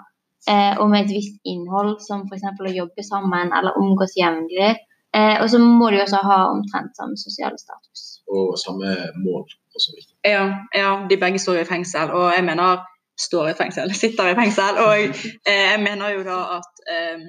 Eh, 0.52 0.74
og 0.82 0.90
med 0.90 1.06
et 1.06 1.16
visst 1.16 1.40
innhold, 1.48 1.96
som 2.08 2.26
f.eks. 2.28 2.44
å 2.60 2.76
jobbe 2.82 3.06
sammen 3.08 3.56
eller 3.56 3.80
omgås 3.80 4.18
jevnlig. 4.20 4.76
Eh, 5.16 5.38
og 5.42 5.48
så 5.52 5.60
må 5.62 5.92
de 5.94 6.02
også 6.04 6.20
ha 6.30 6.40
omtrent 6.52 6.98
samme 6.98 7.16
sosiale 7.20 7.58
status. 7.62 8.04
Og 8.36 8.58
samme 8.60 8.92
mål. 9.24 9.48
Også 9.76 9.94
viktig. 9.96 10.16
Ja, 10.26 10.46
ja, 10.76 10.92
de 11.10 11.18
begge 11.24 11.40
står 11.40 11.62
i 11.62 11.70
fengsel, 11.70 12.12
og 12.12 12.34
jeg 12.36 12.44
mener 12.48 12.84
står 13.28 13.50
i 13.50 13.58
fengsel, 13.58 13.94
sitter 14.04 14.32
i 14.32 14.38
fengsel. 14.42 14.80
Og 14.86 14.94
eh, 15.00 15.66
jeg 15.72 15.82
mener 15.88 16.16
jo 16.18 16.24
da 16.28 16.40
at 16.58 16.86
eh, 16.96 17.26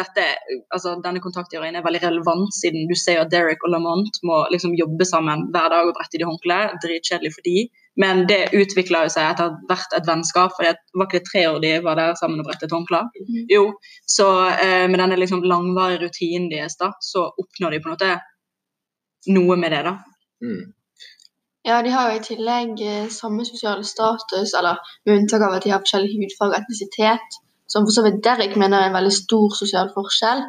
dette, 0.00 0.24
altså 0.74 0.96
denne 1.04 1.22
kontaktgjøringen 1.24 1.78
er 1.78 1.86
veldig 1.86 2.02
relevant, 2.06 2.54
siden 2.56 2.88
du 2.90 2.96
ser 2.98 3.22
at 3.22 3.32
Derek 3.32 3.62
og 3.66 3.74
Lamont 3.74 4.20
må 4.28 4.40
liksom 4.54 4.74
jobbe 4.78 5.06
sammen 5.08 5.48
hver 5.54 5.70
dag 5.74 5.88
og 5.88 5.96
brette 5.98 6.18
i 6.18 6.22
de 6.22 6.28
håndkleet. 6.28 6.78
Dritkjedelig 6.84 7.34
for 7.36 7.46
de. 7.46 7.68
Men 8.02 8.24
det 8.26 8.48
utvikla 8.58 9.04
seg 9.12 9.28
etter 9.30 9.52
hvert 9.68 9.92
et 9.94 10.06
vennskap. 10.08 10.54
for 10.56 10.66
det 10.66 10.74
var 10.98 11.06
ikke 11.06 11.20
det 11.20 11.28
tre 11.30 11.42
år 11.50 11.60
de 11.62 11.72
var 11.84 11.98
der 12.00 12.14
sammen 12.18 12.40
og 12.42 12.48
brettet 12.48 12.72
håndklær? 12.74 13.10
Jo, 13.50 13.68
så 14.16 14.28
eh, 14.50 14.86
med 14.90 14.98
denne 14.98 15.18
liksom 15.20 15.44
langvarige 15.46 16.02
rutinen 16.02 16.50
deres, 16.50 16.74
da, 16.80 16.90
så 17.00 17.28
oppnår 17.30 17.76
de 17.76 17.82
på 17.84 17.90
en 17.90 17.94
måte 17.94 18.16
noe 19.36 19.56
med 19.56 19.72
det, 19.72 19.84
da. 19.86 19.94
Mm. 20.42 20.64
Ja, 21.64 21.78
de 21.82 21.92
har 21.94 22.10
jo 22.10 22.18
i 22.18 22.24
tillegg 22.24 22.82
eh, 22.84 23.06
samme 23.08 23.46
sosiale 23.48 23.86
status, 23.88 24.52
eller 24.58 24.82
med 25.06 25.20
unntak 25.20 25.46
av 25.46 25.54
at 25.56 25.64
de 25.64 25.72
har 25.72 25.80
forskjellig 25.84 26.18
hudfarge 26.18 26.58
og 26.58 26.58
etnisitet, 26.60 27.38
som 27.70 27.86
for 27.86 27.96
så 27.96 28.04
vidt 28.04 28.20
Derek 28.26 28.58
mener 28.60 28.82
er 28.82 28.90
en 28.90 28.98
veldig 28.98 29.14
stor 29.16 29.54
sosial 29.56 29.88
forskjell, 29.94 30.42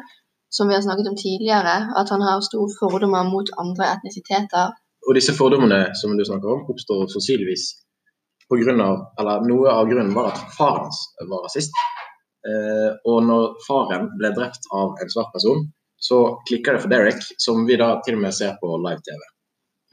som 0.52 0.68
vi 0.68 0.76
har 0.76 0.84
snakket 0.84 1.08
om 1.10 1.16
tidligere, 1.16 1.76
at 2.00 2.12
han 2.12 2.24
har 2.26 2.44
store 2.44 2.68
fordommer 2.80 3.30
mot 3.30 3.48
andre 3.62 3.88
etnisiteter. 3.94 4.74
Og 5.06 5.14
disse 5.14 5.34
fordommene 5.36 5.94
som 5.94 6.16
du 6.18 6.24
snakker 6.26 6.50
om, 6.50 6.64
oppstår 6.72 7.06
sannsynligvis 7.12 7.68
på 8.48 8.58
grunn 8.62 8.80
av, 8.82 9.04
eller 9.20 9.46
Noe 9.46 9.70
av 9.72 9.88
grunnen 9.90 10.14
var 10.14 10.32
at 10.32 10.42
faren 10.56 10.86
hans 10.86 11.02
var 11.30 11.46
rasist. 11.46 11.74
Eh, 12.46 12.90
og 13.10 13.24
når 13.26 13.56
faren 13.66 14.10
ble 14.18 14.30
drept 14.34 14.68
av 14.74 14.98
en 15.02 15.10
svart 15.10 15.32
person, 15.34 15.64
så 15.98 16.20
klikker 16.48 16.76
det 16.76 16.82
for 16.84 16.92
Derek, 16.92 17.22
som 17.42 17.64
vi 17.66 17.78
da 17.80 17.96
til 18.06 18.18
og 18.18 18.22
med 18.26 18.34
ser 18.36 18.54
på 18.60 18.76
live-TV. 18.84 19.22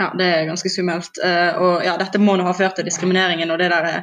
Ja, 0.01 0.09
det 0.17 0.27
er 0.27 0.49
ganske 0.49 0.69
skummelt. 0.69 1.21
Eh, 1.23 1.61
og 1.61 1.85
ja, 1.85 1.95
dette 2.01 2.21
må 2.21 2.35
nå 2.37 2.45
ha 2.45 2.53
ført 2.57 2.77
til 2.77 2.89
diskrimineringen 2.89 3.53
og 3.53 3.61
det 3.61 3.69
der 3.73 3.89
eh, 3.89 4.01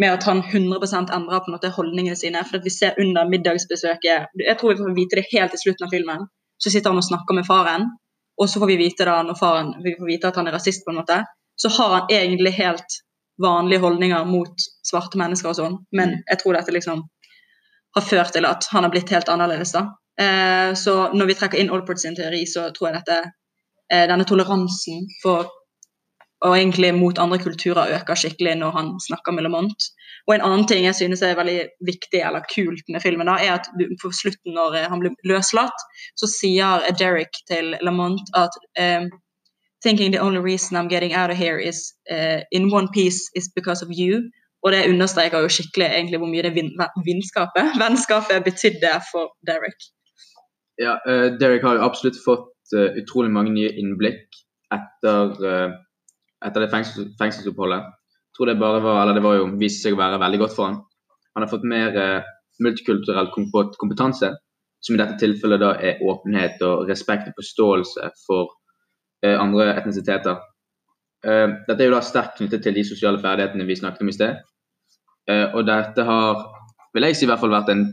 med 0.00 0.14
at 0.14 0.24
han 0.24 0.42
100% 0.42 1.12
endrer 1.12 1.42
på 1.42 1.50
en 1.50 1.56
måte 1.56 1.72
holdningene 1.74 2.18
sine. 2.18 2.42
For 2.48 2.58
at 2.58 2.66
vi 2.66 2.72
ser 2.72 2.98
under 3.02 3.28
middagsbesøket 3.28 4.30
Jeg 4.46 4.58
tror 4.58 4.72
vi 4.72 4.78
får 4.80 4.94
vite 4.96 5.18
det 5.18 5.26
helt 5.32 5.52
til 5.54 5.62
slutten 5.64 5.86
av 5.86 5.94
filmen. 5.94 6.28
Så 6.62 6.72
sitter 6.72 6.94
han 6.94 7.02
og 7.02 7.06
snakker 7.06 7.36
med 7.36 7.48
faren, 7.48 7.88
og 8.40 8.48
så 8.48 8.60
får 8.62 8.72
vi 8.72 8.80
vite 8.80 9.04
da 9.04 9.20
når 9.26 9.36
faren 9.36 9.74
vi 9.84 9.94
får 9.98 10.08
vite 10.08 10.30
at 10.30 10.40
han 10.40 10.48
er 10.48 10.56
rasist, 10.56 10.84
på 10.84 10.94
en 10.94 11.00
måte, 11.02 11.20
så 11.60 11.68
har 11.76 11.94
han 11.94 12.12
egentlig 12.16 12.54
helt 12.56 13.00
vanlige 13.42 13.80
holdninger 13.80 14.24
mot 14.28 14.64
svarte 14.90 15.20
mennesker 15.20 15.50
og 15.50 15.58
sånn. 15.58 15.76
Men 15.96 16.18
jeg 16.24 16.40
tror 16.40 16.56
dette 16.56 16.72
liksom 16.72 17.02
har 17.96 18.06
ført 18.06 18.32
til 18.36 18.46
at 18.48 18.68
han 18.72 18.86
har 18.86 18.92
blitt 18.92 19.12
helt 19.12 19.28
annerledes. 19.32 19.72
da. 19.76 19.86
Eh, 20.20 20.72
så 20.74 20.96
når 21.12 21.30
vi 21.30 21.36
trekker 21.36 21.60
inn 21.60 21.70
Allport 21.72 22.00
sin 22.00 22.16
teori, 22.16 22.44
så 22.46 22.68
tror 22.76 22.90
jeg 22.90 23.00
dette 23.00 23.18
eh, 23.92 24.06
denne 24.08 24.26
toleransen 24.28 25.06
for 25.22 25.48
og 26.40 26.56
egentlig 26.56 26.94
mot 26.96 27.18
andre 27.18 27.38
kulturer 27.38 27.92
øker 27.96 28.16
skikkelig 28.16 28.54
når 28.60 28.70
han 28.76 28.92
snakker 29.08 29.32
med 29.32 29.44
Lamont. 29.44 29.88
Og 30.28 30.34
en 30.34 30.44
annen 30.46 30.66
ting 30.68 30.84
jeg 30.84 30.94
synes 30.94 31.22
er 31.22 31.36
veldig 31.36 31.58
viktig 31.86 32.20
eller 32.26 32.44
kult 32.54 32.84
med 32.88 33.02
filmen, 33.04 33.28
da, 33.28 33.36
er 33.36 33.58
at 33.58 33.68
på 34.02 34.12
slutten 34.22 34.56
når 34.56 34.76
eh, 34.78 34.88
han 34.88 35.02
blir 35.02 35.16
løslatt, 35.28 35.84
så 36.16 36.28
sier 36.30 36.86
Derek 36.98 37.42
til 37.50 37.74
Lamont 37.82 38.32
at 38.36 38.56
um, 38.80 39.10
Thinking 39.82 40.12
the 40.12 40.20
only 40.20 40.40
reason 40.40 40.76
I'm 40.76 40.88
getting 40.88 41.14
out 41.14 41.30
of 41.30 41.38
here 41.38 41.58
is 41.58 41.94
uh, 42.12 42.40
in 42.52 42.70
one 42.70 42.88
piece 42.92 43.30
is 43.34 43.48
because 43.54 43.82
of 43.82 43.88
you. 43.90 44.20
Og 44.62 44.72
det 44.72 44.90
understreker 44.90 45.40
jo 45.40 45.48
skikkelig 45.48 45.86
egentlig 45.86 46.18
hvor 46.20 46.28
mye 46.28 46.42
det 46.44 46.52
vin 46.54 46.68
vinskapet, 47.06 47.72
vennskapet 47.82 48.44
betydde 48.44 48.92
for 49.12 49.32
Derek. 49.48 49.80
Ja, 50.80 50.98
uh, 51.08 51.32
Derek 51.40 51.64
har 51.64 51.78
jo 51.78 51.86
absolutt 51.88 52.20
fått 52.24 52.76
uh, 52.76 52.92
utrolig 53.00 53.32
mange 53.32 53.56
nye 53.56 53.72
innblikk 53.72 54.40
etter, 54.70 55.32
etter 56.44 56.64
det 56.64 56.70
fengsels 56.72 57.16
fengselsoppholdet. 57.20 57.88
Tror 58.36 58.46
det 58.46 58.58
bare 58.60 58.80
var, 58.82 59.02
eller 59.02 59.14
det 59.18 59.22
var 59.24 59.36
jo 59.36 59.48
viste 59.60 59.88
seg 59.88 59.96
å 59.96 60.00
være 60.00 60.20
veldig 60.22 60.38
godt 60.44 60.54
for 60.56 60.68
han. 60.68 60.78
Han 61.34 61.44
har 61.44 61.50
fått 61.50 61.66
mer 61.68 61.96
eh, 61.98 62.28
multikulturell 62.62 63.30
kompetanse, 63.34 64.30
som 64.80 64.94
i 64.96 65.00
dette 65.00 65.18
tilfellet 65.20 65.60
da 65.60 65.74
er 65.76 66.00
åpenhet 66.06 66.62
og 66.64 66.86
respekt 66.88 67.28
og 67.28 67.36
forståelse 67.40 68.10
for 68.26 68.54
eh, 69.24 69.36
andre 69.36 69.74
etnisiteter. 69.76 70.38
Eh, 71.26 71.48
dette 71.68 71.82
er 71.84 71.90
jo 71.90 71.96
da 71.96 72.02
sterkt 72.04 72.38
knyttet 72.38 72.64
til 72.64 72.78
de 72.78 72.84
sosiale 72.88 73.20
ferdighetene 73.20 73.66
vi 73.68 73.76
snakket 73.76 74.06
om 74.06 74.12
i 74.12 74.16
sted. 74.16 74.38
Eh, 75.28 75.46
og 75.52 75.66
dette 75.68 76.06
har, 76.08 76.44
vil 76.94 77.08
jeg 77.10 77.18
si, 77.18 77.26
i 77.26 77.30
hvert 77.30 77.42
fall 77.42 77.52
vært 77.52 77.74
en 77.74 77.84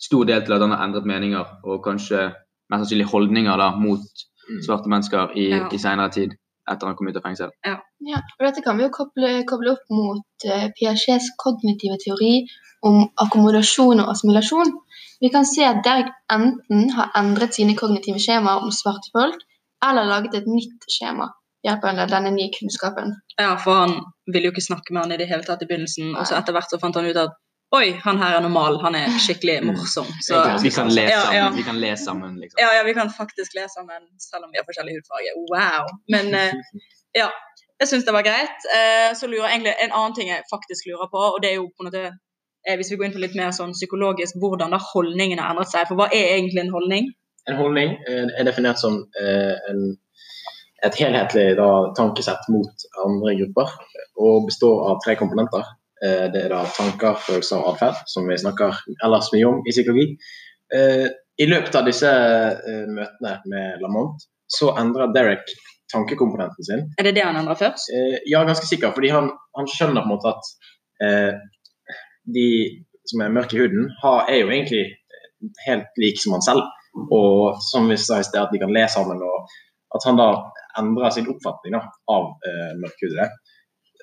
stor 0.00 0.24
del 0.28 0.44
til 0.44 0.56
at 0.56 0.64
han 0.64 0.72
har 0.74 0.86
endret 0.86 1.06
meninger 1.08 1.58
og 1.64 1.82
kanskje 1.84 2.30
mest 2.30 2.80
sannsynlig 2.80 3.10
holdninger 3.12 3.60
da, 3.60 3.74
mot 3.76 4.24
Mm. 4.44 4.58
svarte 4.60 4.90
mennesker 4.92 5.30
i, 5.40 5.44
Ja. 5.56 5.68
i 5.72 5.78
senere 5.80 6.10
tid 6.12 6.34
etter 6.70 6.88
han 6.88 6.96
kom 6.96 7.08
ut 7.08 7.18
av 7.20 7.24
fengsel. 7.26 7.52
Ja, 7.66 7.78
og 8.18 8.44
Dette 8.46 8.64
kan 8.64 8.78
vi 8.78 8.86
jo 8.86 8.92
koble, 8.94 9.32
koble 9.48 9.74
opp 9.74 9.84
mot 9.92 10.46
uh, 10.48 10.66
Piagets 10.78 11.30
kognitive 11.40 11.98
teori 12.02 12.34
om 12.84 13.04
akkommodasjon 13.24 14.02
og 14.02 14.10
assimilasjon. 14.12 14.72
Vi 15.22 15.30
kan 15.32 15.46
se 15.48 15.64
at 15.64 15.84
Derek 15.86 16.10
enten 16.32 16.90
har 16.96 17.12
endret 17.20 17.56
sine 17.56 17.76
kognitive 17.78 18.20
skjemaer 18.20 18.64
om 18.64 18.72
svarte 18.74 19.12
folk, 19.14 19.40
eller 19.84 20.08
laget 20.08 20.36
et 20.40 20.50
nytt 20.50 20.88
skjema 20.90 21.30
ved 21.64 22.10
denne 22.12 22.30
nye 22.34 22.50
kunnskapen. 22.52 23.14
Ja, 23.40 23.54
for 23.56 23.78
han 23.84 23.94
ville 24.28 24.50
jo 24.50 24.52
ikke 24.52 24.66
snakke 24.66 24.92
med 24.92 25.06
han 25.06 25.14
i 25.14 25.20
det 25.20 25.30
hele 25.30 25.46
tatt 25.46 25.62
i 25.64 25.68
begynnelsen, 25.68 26.12
og 26.12 26.26
så 26.28 26.36
etter 26.36 26.52
hvert 26.52 26.68
så 26.68 26.80
fant 26.82 26.96
han 27.00 27.08
ut 27.08 27.20
at 27.22 27.38
oi, 27.74 27.86
han 28.04 28.18
her 28.22 28.36
er 28.38 28.42
normal, 28.44 28.76
han 28.84 28.94
er 28.98 29.14
skikkelig 29.24 29.56
morsom. 29.66 30.06
Så 30.22 30.40
Vi 30.62 30.70
kan 30.74 30.90
le 30.94 31.06
Ja, 31.10 31.20
sammen, 31.22 31.36
ja. 31.40 31.48
vi 31.56 31.62
kan 31.66 31.78
le 31.82 31.92
sammen 31.98 32.36
liksom. 32.42 32.58
ja, 32.62 32.68
ja, 32.78 32.82
vi 32.86 32.94
kan 32.98 33.10
faktisk 33.10 33.54
le 33.58 33.64
sammen, 33.76 34.02
selv 34.28 34.44
om 34.46 34.52
vi 34.52 34.60
har 34.60 34.66
forskjellig 34.68 34.94
hudfarge. 34.98 35.32
Wow! 35.52 35.88
Men 36.14 36.34
eh, 36.40 36.54
ja, 37.20 37.28
jeg 37.80 37.88
syns 37.90 38.06
det 38.06 38.14
var 38.14 38.26
greit. 38.28 38.68
Eh, 38.78 39.10
så 39.18 39.26
lurer 39.26 39.48
jeg 39.48 39.56
egentlig 39.56 39.74
En 39.86 39.96
annen 39.98 40.14
ting 40.18 40.28
jeg 40.30 40.46
faktisk 40.52 40.86
lurer 40.90 41.10
på, 41.14 41.20
og 41.34 41.42
det 41.42 41.50
er 41.50 41.58
jo 41.60 41.66
på 41.74 41.82
en 41.84 41.90
måte 41.90 42.04
eh, 42.66 42.76
Hvis 42.78 42.90
vi 42.92 42.96
går 43.00 43.08
inn 43.10 43.16
på 43.18 43.24
litt 43.26 43.36
mer 43.40 43.50
sånn 43.58 43.74
psykologisk, 43.74 44.38
hvordan 44.42 44.72
da 44.74 44.80
holdningen 44.92 45.42
har 45.42 45.50
endret 45.52 45.72
seg. 45.74 45.88
For 45.90 45.98
hva 45.98 46.06
er 46.12 46.36
egentlig 46.38 46.62
en 46.64 46.74
holdning? 46.76 47.10
En 47.50 47.58
holdning 47.60 47.98
er 48.08 48.44
definert 48.48 48.78
som 48.80 49.02
eh, 49.20 49.56
en, 49.68 49.80
et 50.86 50.94
helhetlig 51.02 51.50
da, 51.58 51.66
tankesett 51.98 52.46
mot 52.54 52.86
andre 53.04 53.34
grupper, 53.42 53.74
og 54.16 54.46
består 54.48 54.78
av 54.90 55.02
tre 55.04 55.16
komponenter. 55.20 55.66
Eh, 56.02 56.26
det 56.32 56.46
er 56.46 56.54
da 56.54 56.62
tanker, 56.76 57.20
følelser 57.26 57.60
og 57.60 57.74
atferd, 57.74 58.00
som 58.10 58.26
vi 58.28 58.38
snakker 58.40 58.80
ellers 59.04 59.30
mye 59.34 59.50
om 59.50 59.60
i 59.62 59.74
psykologi. 59.74 60.08
Eh, 60.74 61.06
I 61.38 61.46
løpet 61.50 61.78
av 61.78 61.86
disse 61.88 62.10
eh, 62.10 62.86
møtene 62.90 63.36
med 63.50 63.84
Lamont 63.84 64.26
så 64.50 64.72
endrer 64.78 65.12
Derek 65.14 65.46
tankekomponenten 65.92 66.66
sin. 66.66 66.86
Er 66.98 67.08
det 67.08 67.14
det 67.18 67.24
han 67.26 67.38
endrer 67.38 67.58
først? 67.60 67.90
Eh, 67.94 68.18
ja, 68.30 68.42
ganske 68.46 68.68
sikker, 68.68 68.94
fordi 68.96 69.12
han, 69.14 69.30
han 69.58 69.70
skjønner 69.70 70.04
på 70.04 70.10
en 70.10 70.14
måte 70.14 70.34
at 70.34 70.50
eh, 71.04 71.32
de 72.34 72.48
som 73.10 73.20
er 73.20 73.34
mørke 73.34 73.56
i 73.56 73.60
huden, 73.60 73.90
har, 74.00 74.24
er 74.32 74.42
jo 74.42 74.52
egentlig 74.52 74.84
helt 75.66 76.00
like 76.00 76.20
som 76.22 76.36
han 76.36 76.44
selv. 76.44 76.64
Og 77.12 77.60
som 77.70 77.88
vi 77.90 77.98
sa 78.00 78.20
i 78.20 78.26
sted, 78.26 78.40
at 78.40 78.52
de 78.54 78.60
kan 78.62 78.72
le 78.72 78.84
sammen. 78.88 79.20
og 79.20 79.50
At 79.96 80.06
han 80.08 80.18
da 80.18 80.28
endrer 80.80 81.12
sin 81.14 81.28
oppfatning 81.30 81.76
da, 81.76 81.82
av 82.10 82.30
eh, 82.48 82.72
mørkhudede. 82.80 83.28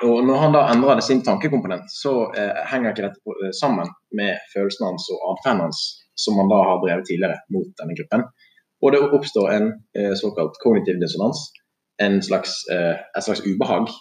Og 0.01 0.25
når 0.25 0.37
han 0.41 0.55
da 0.55 0.61
endrer 0.71 1.01
sin 1.05 1.21
tankekomponent, 1.25 1.91
så 1.93 2.13
eh, 2.37 2.61
henger 2.71 2.93
ikke 2.93 3.05
dette 3.05 3.21
på, 3.21 3.35
eh, 3.43 3.51
sammen 3.53 3.89
med 4.17 4.39
følelsene 4.53 4.89
hans 4.89 5.09
og 5.13 5.25
atferden 5.33 5.65
hans, 5.67 5.81
som 6.17 6.39
han 6.39 6.49
da 6.49 6.61
har 6.69 6.79
drevet 6.81 7.05
tidligere 7.09 7.41
mot 7.53 7.69
denne 7.81 7.97
gruppen. 7.99 8.25
Og 8.81 8.95
det 8.95 9.01
oppstår 9.03 9.51
en 9.53 9.67
eh, 9.97 10.13
såkalt 10.17 10.57
kognitiv 10.63 10.97
dissonans, 11.01 11.43
en 12.01 12.21
slags, 12.23 12.55
eh, 12.73 12.95
et 13.17 13.27
slags 13.27 13.43
ubehag. 13.45 13.91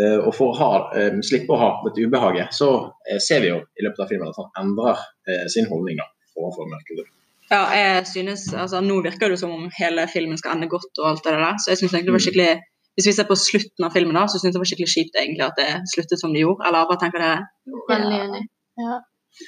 Eh, 0.00 0.18
og 0.18 0.32
for 0.34 0.50
å 0.50 0.58
ha, 0.58 0.72
eh, 0.98 1.20
slippe 1.22 1.54
å 1.54 1.60
ha 1.60 1.70
dette 1.86 2.02
ubehaget, 2.08 2.56
så 2.56 2.72
ser 3.20 3.44
vi 3.44 3.52
jo 3.52 3.60
i 3.62 3.86
løpet 3.86 4.02
av 4.02 4.10
filmen 4.10 4.32
at 4.32 4.40
han 4.40 4.64
endrer 4.64 5.48
sin 5.52 5.68
holdning 5.70 6.00
da, 6.00 6.08
overfor 6.34 6.66
mørkhudede. 6.70 7.10
Ja, 7.52 7.66
jeg 7.76 8.06
synes, 8.08 8.46
altså 8.56 8.80
Nå 8.80 9.02
virker 9.04 9.28
det 9.28 9.38
som 9.42 9.52
om 9.52 9.66
hele 9.76 10.06
filmen 10.08 10.38
skal 10.40 10.56
ende 10.56 10.70
godt, 10.72 10.88
og 10.98 11.10
alt 11.10 11.26
det 11.26 11.34
der, 11.36 11.58
så 11.60 11.72
jeg 11.72 11.82
synes 11.82 11.92
egentlig 11.92 12.08
det 12.08 12.16
var 12.16 12.24
skikkelig 12.26 12.52
Hvis 12.96 13.06
vi 13.08 13.14
ser 13.16 13.24
på 13.28 13.36
slutten 13.40 13.86
av 13.86 13.94
filmen, 13.96 14.16
da, 14.18 14.26
så 14.28 14.36
synes 14.36 14.50
jeg 14.50 14.56
det 14.56 14.60
var 14.62 14.68
skikkelig 14.70 14.92
kjipt 14.92 15.16
egentlig 15.16 15.44
at 15.46 15.56
det 15.60 15.68
sluttet 15.94 16.20
som 16.20 16.34
det 16.34 16.42
gjorde. 16.44 16.66
Eller 16.68 16.88
hva 16.90 16.96
tenker 17.00 17.22
dere? 17.24 17.46
Veldig 17.88 18.18
enig. 18.26 18.42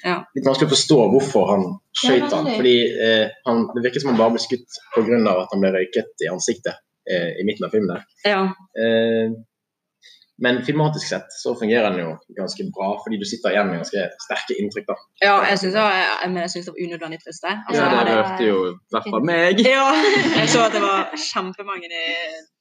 Ja. 0.04 0.14
litt 0.36 0.46
vanskelig 0.46 0.70
å 0.70 0.72
forstå 0.72 0.96
hvorfor 1.12 1.50
han 1.52 1.64
skøyt 2.00 2.32
han. 2.32 2.48
Fordi 2.56 2.76
eh, 3.04 3.26
han, 3.44 3.66
Det 3.74 3.82
virker 3.84 4.00
som 4.00 4.12
han 4.14 4.20
bare 4.20 4.34
ble 4.36 4.42
skutt 4.44 4.78
pga. 4.94 5.18
at 5.34 5.52
han 5.52 5.60
ble 5.64 5.72
røyket 5.76 6.24
i 6.24 6.30
ansiktet 6.32 6.80
eh, 7.08 7.34
i 7.40 7.44
midten 7.44 7.68
av 7.68 7.74
filmen. 7.76 7.92
der. 7.96 8.06
Ja, 8.30 8.44
Eh, 8.80 9.28
men 10.42 10.62
filmatisk 10.66 11.06
sett 11.08 11.30
så 11.42 11.52
fungerer 11.58 11.90
den 11.94 12.00
jo 12.00 12.16
ganske 12.36 12.64
bra, 12.74 12.88
fordi 13.04 13.20
du 13.20 13.24
sitter 13.28 13.54
igjen 13.54 13.68
med 13.70 13.78
ganske 13.84 14.02
sterke 14.24 14.56
inntrykk. 14.58 14.86
da. 14.88 14.96
ja 15.22 15.34
jeg 15.50 15.58
syns 15.62 15.74
det, 15.76 15.82
var- 15.84 16.24
unødvendig 16.84 17.20
trist. 17.22 17.44
Altså, 17.44 17.82
Ja, 17.82 17.88
det 17.90 17.98
hadde- 18.00 18.16
hørte 18.18 18.44
jo 18.48 18.58
i 18.72 18.74
hvert 18.90 19.08
fall 19.10 19.24
meg. 19.30 19.60
Ja, 19.62 19.86
jeg 20.40 20.48
så 20.50 20.66
at 20.66 20.72
det 20.74 20.82
var 20.82 21.10
kjempemange 21.14 21.86
i 21.86 22.06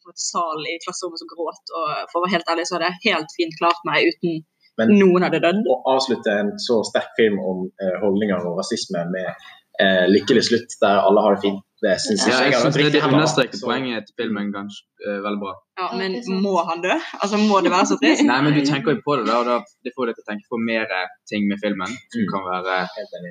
salen 0.03 0.19
sal 0.19 0.59
i 0.69 0.77
klasserommet 0.85 1.19
som 1.21 1.29
gråt. 1.33 1.65
Og 1.79 1.85
for 2.11 2.19
å 2.19 2.23
være 2.25 2.35
helt 2.37 2.49
ærlig 2.53 2.65
så 2.67 2.75
hadde 2.77 2.89
jeg 2.91 3.13
helt 3.13 3.31
fint 3.39 3.55
klart 3.59 3.81
meg 3.89 4.09
uten 4.11 4.43
Men- 4.77 4.93
noen 4.99 5.21
hadde 5.25 5.39
dødd. 5.41 5.65
Å 5.69 5.75
avslutte 5.95 6.29
en 6.43 6.53
så 6.59 6.81
sterk 6.85 7.11
film 7.17 7.37
om 7.39 7.65
eh, 7.81 7.95
holdninger 8.01 8.37
og 8.45 8.57
rasisme 8.61 9.01
med 9.09 9.33
eh, 9.81 10.05
lykkelig 10.11 10.43
slutt 10.49 10.75
der 10.81 11.01
alle 11.07 11.23
har 11.25 11.35
det 11.35 11.41
fint, 11.45 11.61
det 11.83 11.97
syns 11.99 12.23
Ja, 12.27 12.37
jeg 12.45 12.53
har 12.53 12.61
synes 12.61 12.75
det, 12.77 12.83
riktig 12.85 13.01
det 13.01 13.09
understreker 13.09 13.59
poenget 13.63 14.05
til 14.07 14.15
filmen 14.21 14.51
ganske 14.53 14.85
eh, 15.07 15.19
veldig 15.25 15.41
bra. 15.41 15.53
Ja, 15.81 15.87
men 15.99 16.15
må 16.45 16.55
han 16.69 16.81
dø? 16.85 16.95
Altså, 17.19 17.37
må 17.41 17.59
det 17.65 17.71
være 17.73 17.89
så 17.91 17.97
trist? 18.01 18.23
Nei, 18.29 18.39
men 18.45 18.53
du 18.55 18.61
tenker 18.65 18.95
jo 18.95 19.01
på 19.05 19.17
det, 19.19 19.27
da, 19.29 19.39
og 19.41 19.45
da, 19.49 19.59
det 19.83 19.93
får 19.97 20.11
deg 20.11 20.19
til 20.19 20.25
å 20.25 20.29
tenke 20.31 20.47
på 20.53 20.61
mer 20.69 20.85
ting 21.29 21.47
med 21.49 21.59
filmen 21.63 21.87
som 21.91 22.21
Mm. 22.23 22.29
kan 22.33 22.43
være 22.51 22.81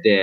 det 0.04 0.20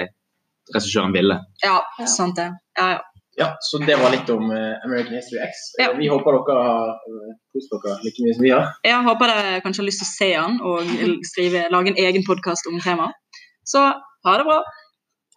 regissøren 0.75 1.13
ville. 1.13 1.39
Ja, 1.63 1.79
Ja. 1.99 2.05
sant 2.05 2.35
det. 2.35 2.49
Ja, 2.77 2.89
ja. 2.95 2.99
Ja, 3.39 3.45
så 3.63 3.77
det 3.79 3.95
var 3.95 4.11
litt 4.11 4.27
om 4.29 4.49
uh, 4.51 4.75
American 4.83 5.13
History 5.15 5.39
X. 5.39 5.59
Ja. 5.79 5.93
Vi 5.95 6.09
håper 6.11 6.35
dere 6.35 6.59
har 6.59 6.89
uh, 7.07 7.29
kost 7.55 7.71
dere 7.71 7.93
like 8.03 8.19
mye 8.25 8.33
som 8.35 8.43
vi 8.43 8.49
har. 8.51 8.65
Jeg 8.83 9.03
håper 9.05 9.31
dere 9.31 9.61
kanskje 9.63 9.79
har 9.79 9.87
lyst 9.87 10.01
til 10.03 10.09
å 10.09 10.15
se 10.17 10.29
han 10.35 10.57
og 10.59 10.89
skrive, 11.29 11.61
lage 11.71 11.93
en 11.93 12.01
egen 12.03 12.25
podkast 12.27 12.67
om 12.67 12.75
temaet. 12.83 13.15
Så 13.63 13.79
ha 13.79 14.33
det 14.35 14.43
bra. 14.49 14.59